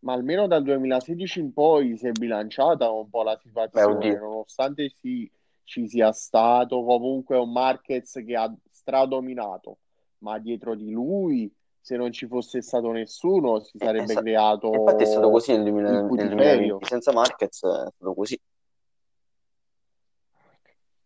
ma 0.00 0.12
almeno 0.12 0.46
dal 0.46 0.62
2016 0.62 1.40
in 1.40 1.52
poi 1.52 1.96
si 1.96 2.06
è 2.08 2.12
bilanciata 2.12 2.90
un 2.90 3.08
po' 3.10 3.22
la 3.22 3.36
Beh, 3.72 3.82
situazione, 3.82 3.84
oddio. 3.84 4.18
nonostante 4.18 4.88
sì, 4.90 5.30
ci 5.64 5.88
sia 5.88 6.12
stato 6.12 6.82
comunque 6.84 7.36
un 7.36 7.52
Marquez 7.52 8.22
che 8.24 8.34
ha 8.36 8.52
stradominato, 8.70 9.78
ma 10.18 10.38
dietro 10.38 10.74
di 10.74 10.90
lui, 10.90 11.52
se 11.88 11.96
non 11.96 12.12
ci 12.12 12.26
fosse 12.26 12.60
stato 12.60 12.90
nessuno, 12.92 13.60
si 13.60 13.78
Eh, 13.78 13.84
sarebbe 13.86 14.12
esa- 14.12 14.20
creato 14.20 14.74
Infatti 14.74 15.04
è 15.04 15.06
stato 15.06 15.30
così 15.30 15.52
nel, 15.52 15.62
2000 15.62 15.88
il 15.88 15.94
nel 15.94 16.06
putiferio. 16.06 16.36
2020, 16.36 16.84
senza 16.84 17.12
Marquez 17.12 17.48
è 17.64 17.90
stato 17.96 18.14
così. 18.14 18.38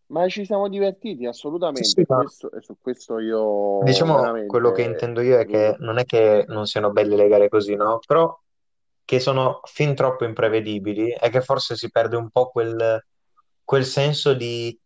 Ma 0.07 0.29
ci 0.29 0.45
siamo 0.45 0.69
divertiti 0.69 1.19
Sì, 1.19 1.23
sì, 1.23 1.29
assolutamente, 1.29 2.01
e 2.01 2.07
ma 2.09 2.17
questo, 2.17 2.51
e 2.51 2.61
su 2.63 2.77
questo 2.81 3.19
io 3.21 3.79
diciamo 3.85 4.17
quello 4.47 4.73
che 4.73 4.83
veramente 4.83 5.05
intendo 5.05 5.21
io 5.21 5.39
è 5.39 5.47
che 5.47 5.77
non 5.79 5.99
è 5.99 6.05
che 6.05 6.45
non 6.49 6.67
siano 6.67 6.91
belle 6.91 7.15
le 7.15 7.29
gare 7.29 7.49
così, 7.49 7.77
no? 7.77 8.01
Però 8.05 8.37
che 9.05 9.21
sono 9.21 9.61
fin 9.65 9.95
troppo 9.95 10.25
imprevedibili 10.25 11.13
e 11.13 11.31
che 11.31 11.41
forse 11.43 11.77
si 11.77 11.91
perde 11.91 12.17
un 12.17 12.29
po' 12.29 12.51
quel, 12.51 13.05
quel 13.65 13.85
senso 13.85 14.35
di 14.35 14.77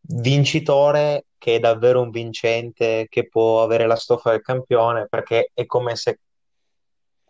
vincitore 0.00 1.26
che 1.38 1.56
è 1.56 1.58
davvero 1.58 2.02
un 2.02 2.10
vincente, 2.10 3.06
che 3.08 3.28
può 3.28 3.62
avere 3.62 3.86
la 3.86 3.96
stoffa 3.96 4.30
del 4.30 4.42
campione, 4.42 5.06
perché 5.08 5.50
è 5.54 5.64
come 5.66 5.96
se, 5.96 6.18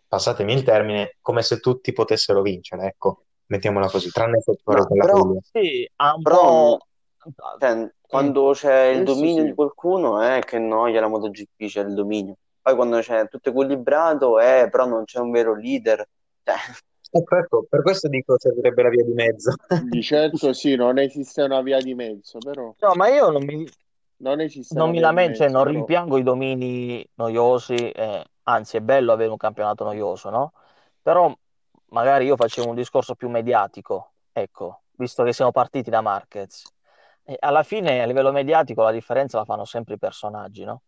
passatemi 0.07 0.53
il 0.53 0.63
termine, 0.63 1.15
come 1.21 1.41
se 1.41 1.59
tutti 1.59 1.93
potessero 1.93 2.41
vincere, 2.41 2.87
ecco, 2.87 3.25
mettiamola 3.45 3.89
così, 3.89 4.09
tranne 4.11 4.37
il 4.37 4.43
settore 4.43 4.79
No, 4.79 4.87
della 4.89 5.05
però, 5.05 5.37
sì, 5.51 5.89
ha 5.97 6.15
un 6.15 6.21
però 6.21 6.77
po'... 6.77 6.87
cioè, 7.59 7.91
quando 8.01 8.51
c'è 8.51 8.85
il 8.87 9.03
questo 9.03 9.13
dominio 9.13 9.43
di 9.43 9.53
qualcuno, 9.53 10.35
eh, 10.35 10.43
che 10.45 10.57
noia 10.57 10.99
la 10.99 11.07
MotoGP, 11.07 11.65
c'è 11.67 11.81
il 11.81 11.93
dominio. 11.93 12.35
Poi 12.61 12.75
quando 12.75 12.99
c'è 12.99 13.27
tutto 13.29 13.49
equilibrato, 13.49 14.39
eh, 14.39 14.67
però 14.69 14.85
non 14.85 15.05
c'è 15.05 15.19
un 15.19 15.31
vero 15.31 15.55
leader. 15.55 16.05
Cioè, 16.43 16.55
Ecco, 17.11 17.37
ecco, 17.37 17.65
per 17.67 17.81
questo 17.81 18.07
dico 18.07 18.37
servirebbe 18.37 18.83
la 18.83 18.89
via 18.89 19.03
di 19.03 19.13
mezzo. 19.13 19.53
Di 19.89 20.01
certo 20.03 20.53
sì, 20.53 20.75
non 20.75 20.99
esiste 20.99 21.41
una 21.41 21.61
via 21.61 21.79
di 21.79 21.95
mezzo, 21.95 22.37
però 22.37 22.73
No, 22.79 22.93
ma 22.93 23.07
io 23.07 23.29
non 23.31 23.43
mi, 23.43 23.67
non 24.19 24.41
esiste 24.41 24.77
non 24.77 24.89
mi 24.89 24.99
lamento, 24.99 25.37
cioè 25.37 25.49
non 25.49 25.63
rimpiango 25.65 26.17
i 26.17 26.23
domini 26.23 27.07
noiosi, 27.15 27.75
eh, 27.75 28.23
anzi 28.43 28.77
è 28.77 28.81
bello 28.81 29.11
avere 29.11 29.29
un 29.29 29.37
campionato 29.37 29.83
noioso, 29.83 30.29
no? 30.29 30.53
Però 31.01 31.33
magari 31.89 32.25
io 32.25 32.35
facevo 32.35 32.69
un 32.69 32.75
discorso 32.75 33.15
più 33.15 33.29
mediatico, 33.29 34.11
ecco, 34.31 34.81
visto 34.91 35.23
che 35.23 35.33
siamo 35.33 35.51
partiti 35.51 35.89
da 35.89 36.01
Marquez. 36.01 36.63
E 37.23 37.37
alla 37.39 37.63
fine 37.63 38.01
a 38.01 38.05
livello 38.05 38.31
mediatico 38.31 38.81
la 38.81 38.91
differenza 38.91 39.37
la 39.37 39.45
fanno 39.45 39.65
sempre 39.65 39.95
i 39.95 39.99
personaggi, 39.99 40.63
no? 40.63 40.81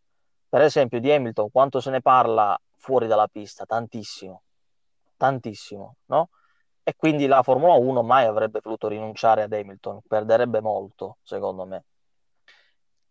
Per 0.50 0.62
esempio 0.62 1.00
di 1.00 1.12
Hamilton, 1.12 1.50
quanto 1.52 1.80
se 1.80 1.92
ne 1.92 2.02
parla 2.02 2.60
fuori 2.76 3.08
dalla 3.08 3.28
pista? 3.28 3.66
Tantissimo, 3.66 4.42
tantissimo, 5.16 5.96
no? 6.08 6.30
E 6.84 6.96
quindi 6.98 7.28
la 7.28 7.44
Formula 7.44 7.74
1 7.74 8.02
mai 8.02 8.26
avrebbe 8.26 8.60
voluto 8.62 8.88
rinunciare 8.88 9.44
ad 9.44 9.54
Hamilton, 9.54 10.02
perderebbe 10.08 10.62
molto, 10.62 11.18
secondo 11.22 11.66
me, 11.66 11.84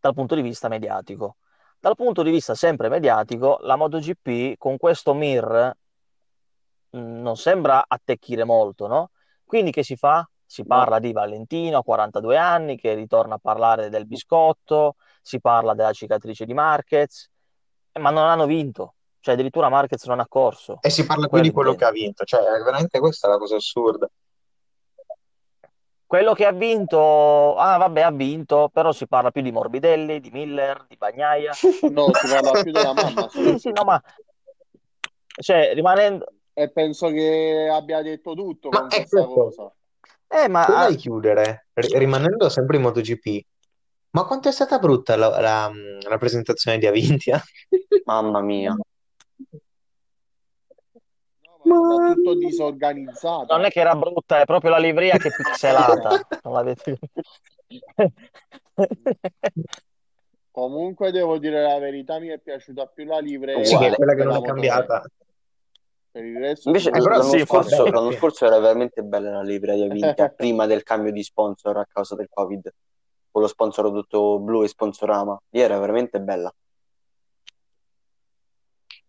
dal 0.01 0.15
punto 0.15 0.35
di 0.35 0.43
vista 0.43 0.69
mediatico. 0.69 1.37
Dal 1.79 1.95
punto 1.95 2.23
di 2.23 2.31
vista 2.31 2.55
sempre 2.55 2.89
mediatico, 2.89 3.59
la 3.63 3.77
MotoGP 3.77 4.57
con 4.59 4.77
questo 4.77 5.15
Mir 5.15 5.75
mh, 6.91 6.99
non 6.99 7.37
sembra 7.37 7.85
attecchire 7.87 8.45
molto, 8.45 8.87
no? 8.87 9.11
Quindi 9.45 9.71
che 9.71 9.83
si 9.83 9.97
fa? 9.97 10.29
Si 10.45 10.65
parla 10.65 10.99
di 10.99 11.13
Valentino 11.13 11.79
a 11.79 11.83
42 11.83 12.37
anni 12.37 12.77
che 12.77 12.95
ritorna 12.95 13.37
a 13.37 13.39
parlare 13.39 13.89
del 13.89 14.07
biscotto, 14.07 14.97
si 15.23 15.41
parla 15.41 15.75
della 15.75 15.93
cicatrice 15.93 16.45
di 16.45 16.55
Marquez, 16.55 17.31
eh, 17.93 18.01
ma 18.01 18.11
non 18.11 18.27
hanno 18.27 18.47
vinto, 18.47 18.95
cioè 19.21 19.35
addirittura 19.35 19.69
Marquez 19.69 20.05
non 20.07 20.19
ha 20.19 20.27
corso, 20.27 20.79
E 20.81 20.91
si 20.91 21.07
parla 21.07 21.29
quello 21.29 21.45
di 21.45 21.53
quello 21.53 21.75
che 21.75 21.85
ha 21.85 21.93
vinto, 21.93 22.25
cioè 22.25 22.41
veramente 22.65 22.99
questa 22.99 23.29
è 23.29 23.31
la 23.31 23.39
cosa 23.39 23.57
assurda. 23.57 24.09
Quello 26.11 26.33
che 26.33 26.45
ha 26.45 26.51
vinto, 26.51 27.55
ah 27.55 27.77
vabbè, 27.77 28.01
ha 28.01 28.11
vinto, 28.11 28.69
però 28.73 28.91
si 28.91 29.07
parla 29.07 29.31
più 29.31 29.43
di 29.43 29.53
Morbidelli, 29.53 30.19
di 30.19 30.31
Miller, 30.33 30.85
di 30.89 30.97
Bagnaia. 30.97 31.53
no, 31.93 32.13
si 32.13 32.27
parla 32.27 32.61
più 32.61 32.73
della 32.73 32.93
mamma 32.93 33.29
Sì, 33.29 33.57
sì, 33.59 33.71
no, 33.71 33.85
ma 33.85 34.03
cioè, 35.41 35.73
rimanendo... 35.73 36.27
E 36.53 36.69
penso 36.73 37.11
che 37.11 37.71
abbia 37.73 38.03
detto 38.03 38.35
tutto 38.35 38.71
Ma 38.71 38.81
con 38.81 38.89
è 38.89 38.97
questa 38.97 39.25
questo, 39.25 39.35
cosa. 39.35 39.73
Eh, 40.27 40.49
ma 40.49 40.65
prima 40.65 40.95
chiudere, 40.97 41.69
ri- 41.75 41.97
rimanendo 41.97 42.49
sempre 42.49 42.75
in 42.79 42.83
MotoGP, 42.83 43.47
ma 44.11 44.25
quanto 44.25 44.49
è 44.49 44.53
stata 44.53 44.81
brutta 44.81 45.15
la, 45.15 45.29
la- 45.41 45.71
la 46.09 46.19
presentazione 46.19 46.79
di 46.79 46.87
Avintia? 46.89 47.41
mamma 48.07 48.41
mia. 48.41 48.75
Ma 51.63 51.75
Ma... 51.75 52.15
soprattutto 52.15 52.35
non 53.49 53.65
è 53.65 53.71
che 53.71 53.81
era 53.81 53.95
brutta, 53.95 54.41
è 54.41 54.45
proprio 54.45 54.71
la 54.71 54.79
livrea 54.79 55.17
che 55.19 55.29
è 55.29 55.33
pixelata. 55.37 56.27
Non 56.43 56.55
l'avete 56.55 56.99
Comunque 60.51 61.11
devo 61.11 61.39
dire 61.39 61.63
la 61.63 61.79
verità, 61.79 62.19
mi 62.19 62.29
è 62.29 62.39
piaciuta 62.39 62.87
più 62.87 63.05
la 63.05 63.19
Sì, 63.19 63.23
che 63.23 63.31
livrea 63.31 63.57
Uguale. 63.57 63.97
quella 63.97 64.13
che 64.13 64.19
della 64.19 64.33
non 64.33 64.37
è 64.37 64.41
Moto3. 64.41 64.47
cambiata. 64.47 65.05
Per 66.13 66.25
il 66.25 66.39
resto 66.39 66.69
Invece 66.69 66.91
però 66.91 67.05
l'anno 67.09 67.23
Sì, 67.23 67.39
scorso, 67.45 67.83
dai, 67.83 67.93
l'anno 67.93 68.11
scorso 68.13 68.47
era 68.47 68.59
veramente 68.59 69.03
bella 69.03 69.31
la 69.31 69.43
livrea 69.43 69.75
di 69.77 69.83
Avintia, 69.83 70.29
prima 70.37 70.67
del 70.67 70.83
cambio 70.83 71.13
di 71.13 71.23
sponsor 71.23 71.77
a 71.77 71.87
causa 71.87 72.17
del 72.17 72.29
Covid, 72.29 72.69
con 73.31 73.43
lo 73.43 73.49
sponsor 73.49 73.91
tutto 73.91 74.39
blu 74.41 74.65
e 74.65 74.69
sponsorama. 74.69 75.41
Lì 75.51 75.61
era 75.61 75.79
veramente 75.79 76.21
bella. 76.21 76.53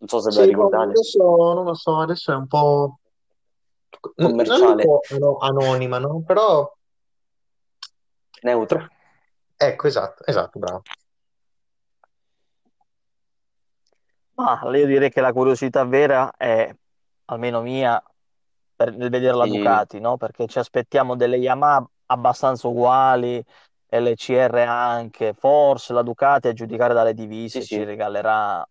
Non 0.02 0.08
so 0.08 0.18
se 0.20 0.30
ve 0.30 0.40
la 0.40 0.44
Sì, 0.44 0.50
ricordate. 0.50 0.92
adesso 0.92 1.18
non 1.54 1.64
lo 1.64 1.74
so, 1.74 1.98
adesso 2.00 2.32
è 2.32 2.34
un 2.34 2.46
po'... 2.48 2.98
n- 4.16 4.42
Non 4.44 4.64
Commerciale, 4.66 4.82
dico 4.82 5.04
ano- 5.08 5.36
anonima, 5.38 5.98
no? 5.98 6.22
Però... 6.26 6.68
neutra. 8.42 8.88
Ecco, 9.56 9.86
esatto, 9.86 10.24
esatto, 10.26 10.58
bravo. 10.58 10.82
Ma 14.34 14.60
io 14.74 14.86
direi 14.86 15.10
che 15.10 15.20
la 15.20 15.32
curiosità 15.32 15.84
vera 15.84 16.32
è, 16.36 16.74
almeno 17.26 17.60
mia, 17.62 18.02
per, 18.74 18.96
nel 18.96 19.10
vedere 19.10 19.36
la 19.36 19.46
Sì, 19.46 19.46
Ducati, 19.46 20.00
no? 20.00 20.16
Perché 20.16 20.46
ci 20.46 20.58
aspettiamo 20.58 21.14
delle 21.16 21.36
Yamaha 21.36 21.88
abbastanza 22.06 22.66
uguali, 22.68 23.44
e 23.86 24.00
le 24.00 24.14
CR 24.16 24.54
anche. 24.66 25.32
Forse 25.34 25.92
la 25.92 26.02
Ducati, 26.02 26.48
a 26.48 26.52
giudicare 26.54 26.94
dalle 26.94 27.14
sì, 27.44 27.60
divise, 27.60 27.66
ci 27.66 27.84
sì. 27.84 27.84
regalerà 27.84 28.66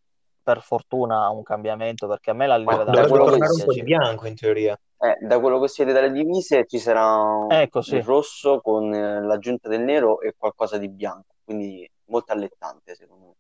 per 0.54 0.62
fortuna 0.64 1.30
un 1.30 1.44
cambiamento, 1.44 2.08
perché 2.08 2.32
a 2.32 2.34
me 2.34 2.48
la 2.48 2.58
Ma 2.64 2.74
livrea 2.74 2.84
della 2.84 2.92
Da 2.92 3.06
dovrebbe 3.06 3.08
quello 3.08 3.26
Ducati 3.26 3.40
che, 3.40 3.40
tornare 3.40 3.52
non 3.52 3.60
un 3.60 3.64
po' 3.64 3.74
di 3.74 3.84
bianco 3.84 4.28
in 4.28 4.36
teoria. 4.36 4.80
eh, 5.00 5.18
da 5.26 5.40
quello 5.40 5.60
che 5.60 5.68
si 5.68 5.84
vede 5.84 5.94
dalle 5.94 6.12
divise 6.12 6.66
ci 6.68 6.78
sarà 6.80 7.46
Ecco, 7.50 7.80
il 7.80 7.84
sì. 7.86 8.02
rosso 8.02 8.62
con 8.62 8.94
eh, 8.94 9.22
l'aggiunta 9.24 9.68
del 9.70 9.82
nero 9.82 10.20
e 10.22 10.36
qualcosa 10.38 10.78
di 10.78 10.90
bianco, 10.90 11.36
quindi 11.44 11.90
molto 12.06 12.34
allettante 12.34 12.96
secondo 12.96 13.26
me. 13.28 13.34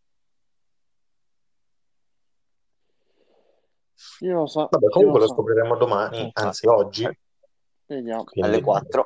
Io 4.19 4.33
lo 4.33 4.45
so, 4.47 4.67
Vabbè, 4.69 4.87
comunque 4.89 5.19
lo 5.19 5.25
lo 5.25 5.27
so. 5.27 5.33
scopriremo 5.33 5.75
domani, 5.77 6.29
anzi 6.33 6.67
oggi. 6.67 7.07
Vediamo. 7.85 8.23
Quindi, 8.23 8.49
alle 8.49 8.61
4. 8.61 9.05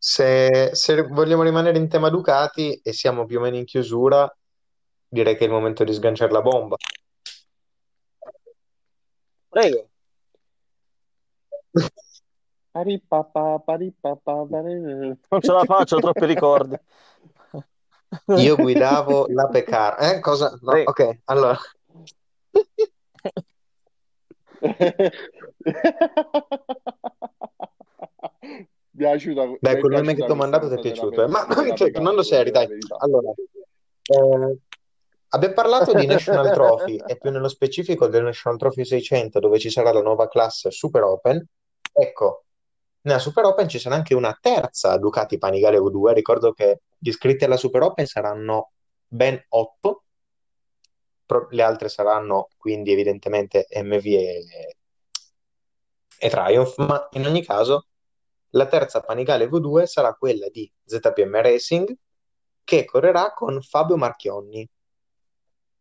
Se, 0.00 0.70
se 0.74 1.02
vogliamo 1.08 1.42
rimanere 1.42 1.76
in 1.78 1.88
tema 1.88 2.08
Ducati 2.08 2.80
e 2.82 2.92
siamo 2.92 3.26
più 3.26 3.38
o 3.38 3.40
meno 3.42 3.56
in 3.56 3.64
chiusura, 3.64 4.32
direi 5.08 5.36
che 5.36 5.44
è 5.44 5.46
il 5.46 5.52
momento 5.52 5.84
di 5.84 5.92
sganciare 5.92 6.32
la 6.32 6.42
bomba. 6.42 6.76
Prego. 9.48 9.88
Non 15.28 15.40
ce 15.40 15.52
la 15.52 15.64
faccio, 15.64 15.96
ho 15.96 16.00
troppi 16.00 16.26
ricordi. 16.26 16.78
Io 18.36 18.56
guidavo 18.56 19.26
la 19.28 19.48
Pecar. 19.48 19.96
Eh, 20.00 20.20
cosa? 20.20 20.50
No, 20.60 20.70
Prego. 20.70 20.90
ok, 20.90 21.18
allora. 21.24 21.58
Mi 24.60 24.74
è 24.74 25.10
piaciuta, 28.96 29.44
Dai, 29.60 29.78
piaciuta 29.78 30.00
che 30.02 30.14
ti 30.14 30.30
ho 30.30 30.34
mandato 30.34 30.68
ti 30.68 30.74
è 30.74 30.80
piaciuto. 30.80 31.22
eh? 31.22 31.28
Ma 31.28 31.44
della 31.46 31.74
cioè, 31.74 31.90
tornando 31.90 32.22
seri, 32.22 32.50
la 32.50 32.64
dai. 32.64 32.78
Allora, 32.98 33.30
eh, 34.02 34.58
abbiamo 35.30 35.54
parlato 35.54 35.92
di 35.92 36.06
National 36.06 36.52
Trophy 36.52 37.02
e 37.06 37.16
più 37.18 37.30
nello 37.30 37.48
specifico 37.48 38.06
del 38.06 38.24
National 38.24 38.58
Trophy 38.58 38.84
600 38.84 39.38
dove 39.38 39.58
ci 39.58 39.70
sarà 39.70 39.92
la 39.92 40.02
nuova 40.02 40.28
classe 40.28 40.70
Super 40.70 41.02
Open. 41.02 41.44
Ecco, 41.92 42.44
nella 43.02 43.18
Super 43.18 43.44
Open 43.44 43.68
ci 43.68 43.78
sarà 43.78 43.94
anche 43.94 44.14
una 44.14 44.36
terza 44.40 44.96
Ducati 44.96 45.38
Panigale 45.38 45.78
V2. 45.78 46.12
Ricordo 46.12 46.52
che 46.52 46.82
gli 46.98 47.08
iscritti 47.08 47.44
alla 47.44 47.56
Super 47.56 47.82
Open 47.82 48.06
saranno 48.06 48.72
ben 49.06 49.42
8. 49.48 50.02
Le 51.50 51.62
altre 51.62 51.88
saranno 51.88 52.48
quindi 52.56 52.92
evidentemente 52.92 53.66
MV 53.70 54.06
e, 54.06 54.76
e 56.18 56.28
Triumph, 56.30 56.76
ma 56.78 57.08
in 57.12 57.26
ogni 57.26 57.44
caso 57.44 57.86
la 58.52 58.66
terza 58.66 59.00
Panigale 59.00 59.46
V2 59.46 59.84
sarà 59.84 60.14
quella 60.14 60.48
di 60.48 60.70
ZPM 60.84 61.40
Racing 61.42 61.94
che 62.64 62.84
correrà 62.84 63.32
con 63.32 63.60
Fabio 63.62 63.96
Marchionni. 63.96 64.68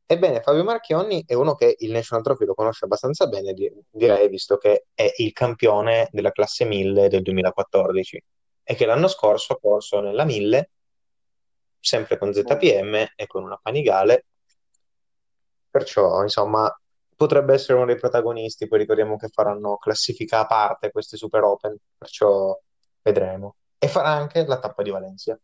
Ebbene, 0.10 0.42
Fabio 0.42 0.64
Marchionni 0.64 1.26
è 1.28 1.34
uno 1.34 1.54
che 1.56 1.76
il 1.80 1.92
National 1.92 2.24
Trophy 2.24 2.46
lo 2.46 2.54
conosce 2.54 2.86
abbastanza 2.86 3.28
bene, 3.28 3.52
di- 3.52 3.70
direi, 3.90 4.30
visto 4.30 4.56
che 4.56 4.86
è 4.94 5.12
il 5.18 5.34
campione 5.34 6.08
della 6.12 6.32
classe 6.32 6.64
1000 6.64 7.10
del 7.10 7.22
2014 7.22 8.24
e 8.64 8.76
che 8.76 8.86
l'anno 8.86 9.10
scorso 9.10 9.54
ha 9.54 9.60
corso 9.60 10.00
nella 10.00 10.24
1000, 10.24 10.70
sempre 11.78 12.18
con 12.18 12.34
ZPM 12.34 12.96
e 13.16 13.28
con 13.28 13.44
una 13.44 13.60
Panigale. 13.62 14.28
Perciò, 15.70 16.22
insomma, 16.24 16.74
potrebbe 17.14 17.54
essere 17.56 17.74
uno 17.74 17.86
dei 17.86 17.98
protagonisti. 17.98 18.68
Poi 18.68 18.80
ricordiamo 18.80 19.18
che 19.18 19.28
faranno 19.28 19.76
classifica 19.76 20.40
a 20.40 20.46
parte 20.46 20.90
questi 20.90 21.18
Super 21.18 21.44
Open, 21.44 21.76
perciò 21.98 22.58
vedremo. 23.02 23.58
E 23.78 23.90
farà 23.90 24.10
anche 24.10 24.46
la 24.46 24.58
tappa 24.60 24.84
di 24.84 24.90
Valencia. 24.90 25.38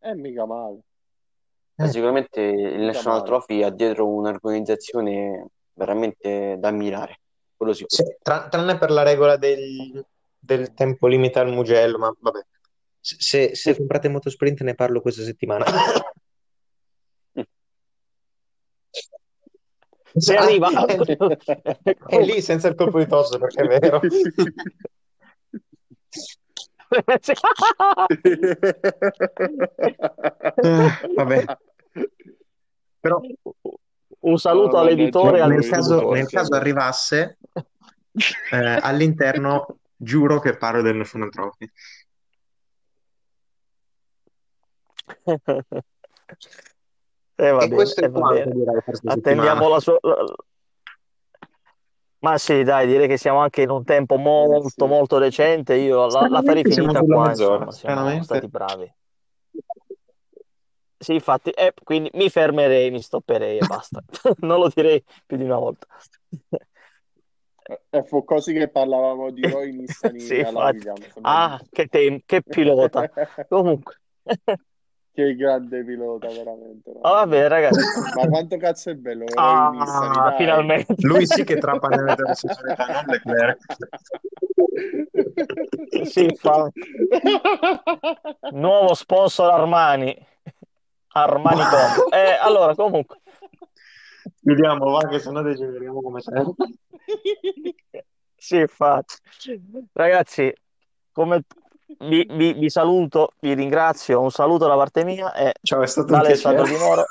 Eh, 0.00 0.14
mica 0.14 0.46
male. 0.46 0.80
Eh. 1.76 1.88
Sicuramente 1.88 2.40
il 2.40 2.80
National 2.80 3.18
male. 3.18 3.26
Trophy 3.28 3.62
ha 3.62 3.70
dietro 3.70 4.08
un'organizzazione 4.08 5.46
veramente 5.74 6.56
da 6.58 6.68
ammirare. 6.68 7.20
Quello 7.56 7.72
sicuro. 7.72 7.94
Sì, 7.94 8.16
tra- 8.22 8.48
tranne 8.48 8.78
per 8.78 8.90
la 8.90 9.02
regola 9.02 9.36
del, 9.36 10.04
del 10.38 10.72
tempo 10.74 11.06
limite 11.06 11.38
al 11.38 11.52
Mugello, 11.52 11.98
ma 11.98 12.12
vabbè. 12.18 12.40
Se, 13.00 13.16
se- 13.18 13.54
se 13.54 13.76
comprate 13.76 14.08
Motosprint 14.08 14.60
ne 14.62 14.74
parlo 14.74 15.00
questa 15.00 15.22
settimana. 15.22 15.64
Se 20.18 20.34
Ah, 20.34 20.42
arriva. 20.42 20.68
è, 20.86 20.96
è 22.08 22.24
lì 22.24 22.40
senza 22.40 22.66
il 22.68 22.74
colpo 22.74 22.98
di 22.98 23.06
tosse, 23.06 23.38
perché 23.38 23.62
è 23.62 23.78
vero. 23.78 24.00
Eh, 30.56 30.90
vabbè. 31.14 31.44
Però 33.00 33.20
Un 34.20 34.38
saluto 34.38 34.76
No, 34.76 34.82
all'editore 34.82 35.46
nel 35.46 35.68
caso, 35.68 36.10
nel 36.10 36.26
caso 36.26 36.54
arrivasse, 36.54 37.38
eh, 38.50 38.78
all'interno 38.82 39.78
giuro 39.94 40.40
che 40.40 40.56
parlo 40.56 40.82
del 40.82 40.96
National 40.96 41.30
Trophy. 41.30 41.70
Eh, 47.40 47.50
E 47.50 47.52
bene, 47.52 47.72
questo 47.72 48.00
eh, 48.00 48.06
è 48.06 48.10
va 48.10 48.18
quanto 48.18 48.50
direi 48.50 48.74
per 48.74 48.82
questa 48.82 49.12
Attendiamo 49.12 49.68
la 49.68 49.78
sua... 49.78 49.96
la- 50.00 50.34
Ma 52.20 52.36
sì, 52.36 52.64
dai, 52.64 52.86
direi 52.88 53.06
che 53.06 53.16
siamo 53.16 53.38
anche 53.38 53.62
in 53.62 53.70
un 53.70 53.84
tempo 53.84 54.16
molto, 54.16 54.86
sì. 54.86 54.90
molto 54.90 55.18
recente. 55.18 55.74
Io 55.74 56.06
la, 56.06 56.26
la 56.28 56.42
farei 56.42 56.64
Stranamente 56.64 56.72
siamo 56.72 56.88
finita 56.88 57.00
sulla 57.00 57.14
qua, 57.14 57.28
mezz'ora, 57.28 57.56
insomma, 57.56 57.70
siamo 57.72 57.78
stranamente. 57.78 58.24
stati 58.24 58.48
bravi. 58.48 58.92
Sì, 61.00 61.12
infatti, 61.14 61.50
eh, 61.50 61.72
quindi 61.84 62.10
mi 62.14 62.28
fermerei, 62.28 62.90
mi 62.90 63.00
stopperei 63.00 63.58
e 63.58 63.66
basta. 63.66 64.02
Non 64.40 64.58
lo 64.58 64.68
direi 64.74 65.02
più 65.26 65.36
di 65.36 65.44
una 65.44 65.58
volta. 65.58 65.86
E 67.90 68.02
fu 68.04 68.24
così 68.24 68.52
che 68.54 68.68
parlavamo 68.68 69.30
di 69.30 69.46
Roy 69.46 69.72
Nissani 69.72 70.18
Sì, 70.26 70.34
alla 70.40 70.60
infatti. 70.60 70.86
Williams. 70.88 71.18
Ah, 71.22 71.60
che, 71.70 71.86
tem- 71.86 72.20
che 72.24 72.42
pilota. 72.42 73.08
Comunque. 73.48 73.94
Che 75.18 75.34
grande 75.34 75.82
pilota, 75.82 76.28
veramente. 76.28 76.92
no? 76.92 77.00
Ah, 77.00 77.10
va 77.10 77.26
bene, 77.26 77.48
ragazzi. 77.48 77.80
Ma 78.14 78.28
quanto 78.28 78.56
cazzo 78.56 78.90
è 78.90 78.94
bello 78.94 79.24
Ah, 79.34 80.28
dai. 80.28 80.36
finalmente. 80.36 80.94
Lui 80.98 81.26
sì 81.26 81.42
che 81.42 81.58
trappa 81.58 81.88
nelle 81.88 82.14
terze 82.14 82.46
non 82.86 83.04
Leclerc. 83.08 83.76
Sì, 86.04 86.22
infatti. 86.22 86.80
Nuovo 88.52 88.94
sponsor 88.94 89.50
Armani. 89.52 90.16
Armani 91.08 91.64
Com. 91.64 92.12
Eh, 92.12 92.38
allora, 92.40 92.76
comunque. 92.76 93.20
Chiudiamo, 94.40 94.88
va, 94.88 95.08
che 95.08 95.18
sennò 95.18 95.42
degeneriamo 95.42 96.00
come 96.00 96.20
sempre. 96.20 96.74
Sì, 98.36 98.58
infatti. 98.58 99.16
Ragazzi, 99.94 100.54
come 101.10 101.42
vi, 102.00 102.26
vi- 102.30 102.52
vi 102.54 102.70
saluto, 102.70 103.32
vi 103.40 103.54
ringrazio. 103.54 104.20
Un 104.20 104.30
saluto 104.30 104.66
da 104.66 104.76
parte 104.76 105.04
mia 105.04 105.32
e 105.34 105.52
Ciao, 105.62 105.82
è 105.82 105.86
stato 105.86 106.12
un 106.12 106.18
Alessandro 106.20 106.64
Di 106.64 106.68
piacere. 106.70 106.88
Moro. 106.88 107.06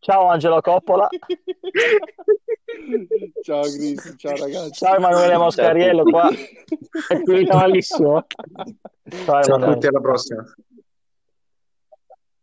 Ciao 0.00 0.28
Angelo 0.28 0.60
Coppola. 0.60 1.08
Ciao 3.42 3.62
Chris, 3.62 4.14
ciao 4.16 4.36
ragazzi. 4.36 4.72
Ciao 4.72 4.94
Emanuele 4.96 5.36
Moscariello 5.36 6.04
qua. 6.04 6.28
È 6.30 7.22
finita 7.24 7.56
malissimo. 7.56 8.26
Ciao 9.24 9.42
Ciao 9.42 9.54
a 9.56 9.72
tutti, 9.72 9.86
alla 9.86 10.00
prossima. 10.00 10.44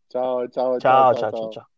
Ciao, 0.07 0.47
ciao, 0.49 0.79
Ciao, 0.79 1.13
ciao, 1.13 1.31
ciao, 1.31 1.49
ciao. 1.49 1.69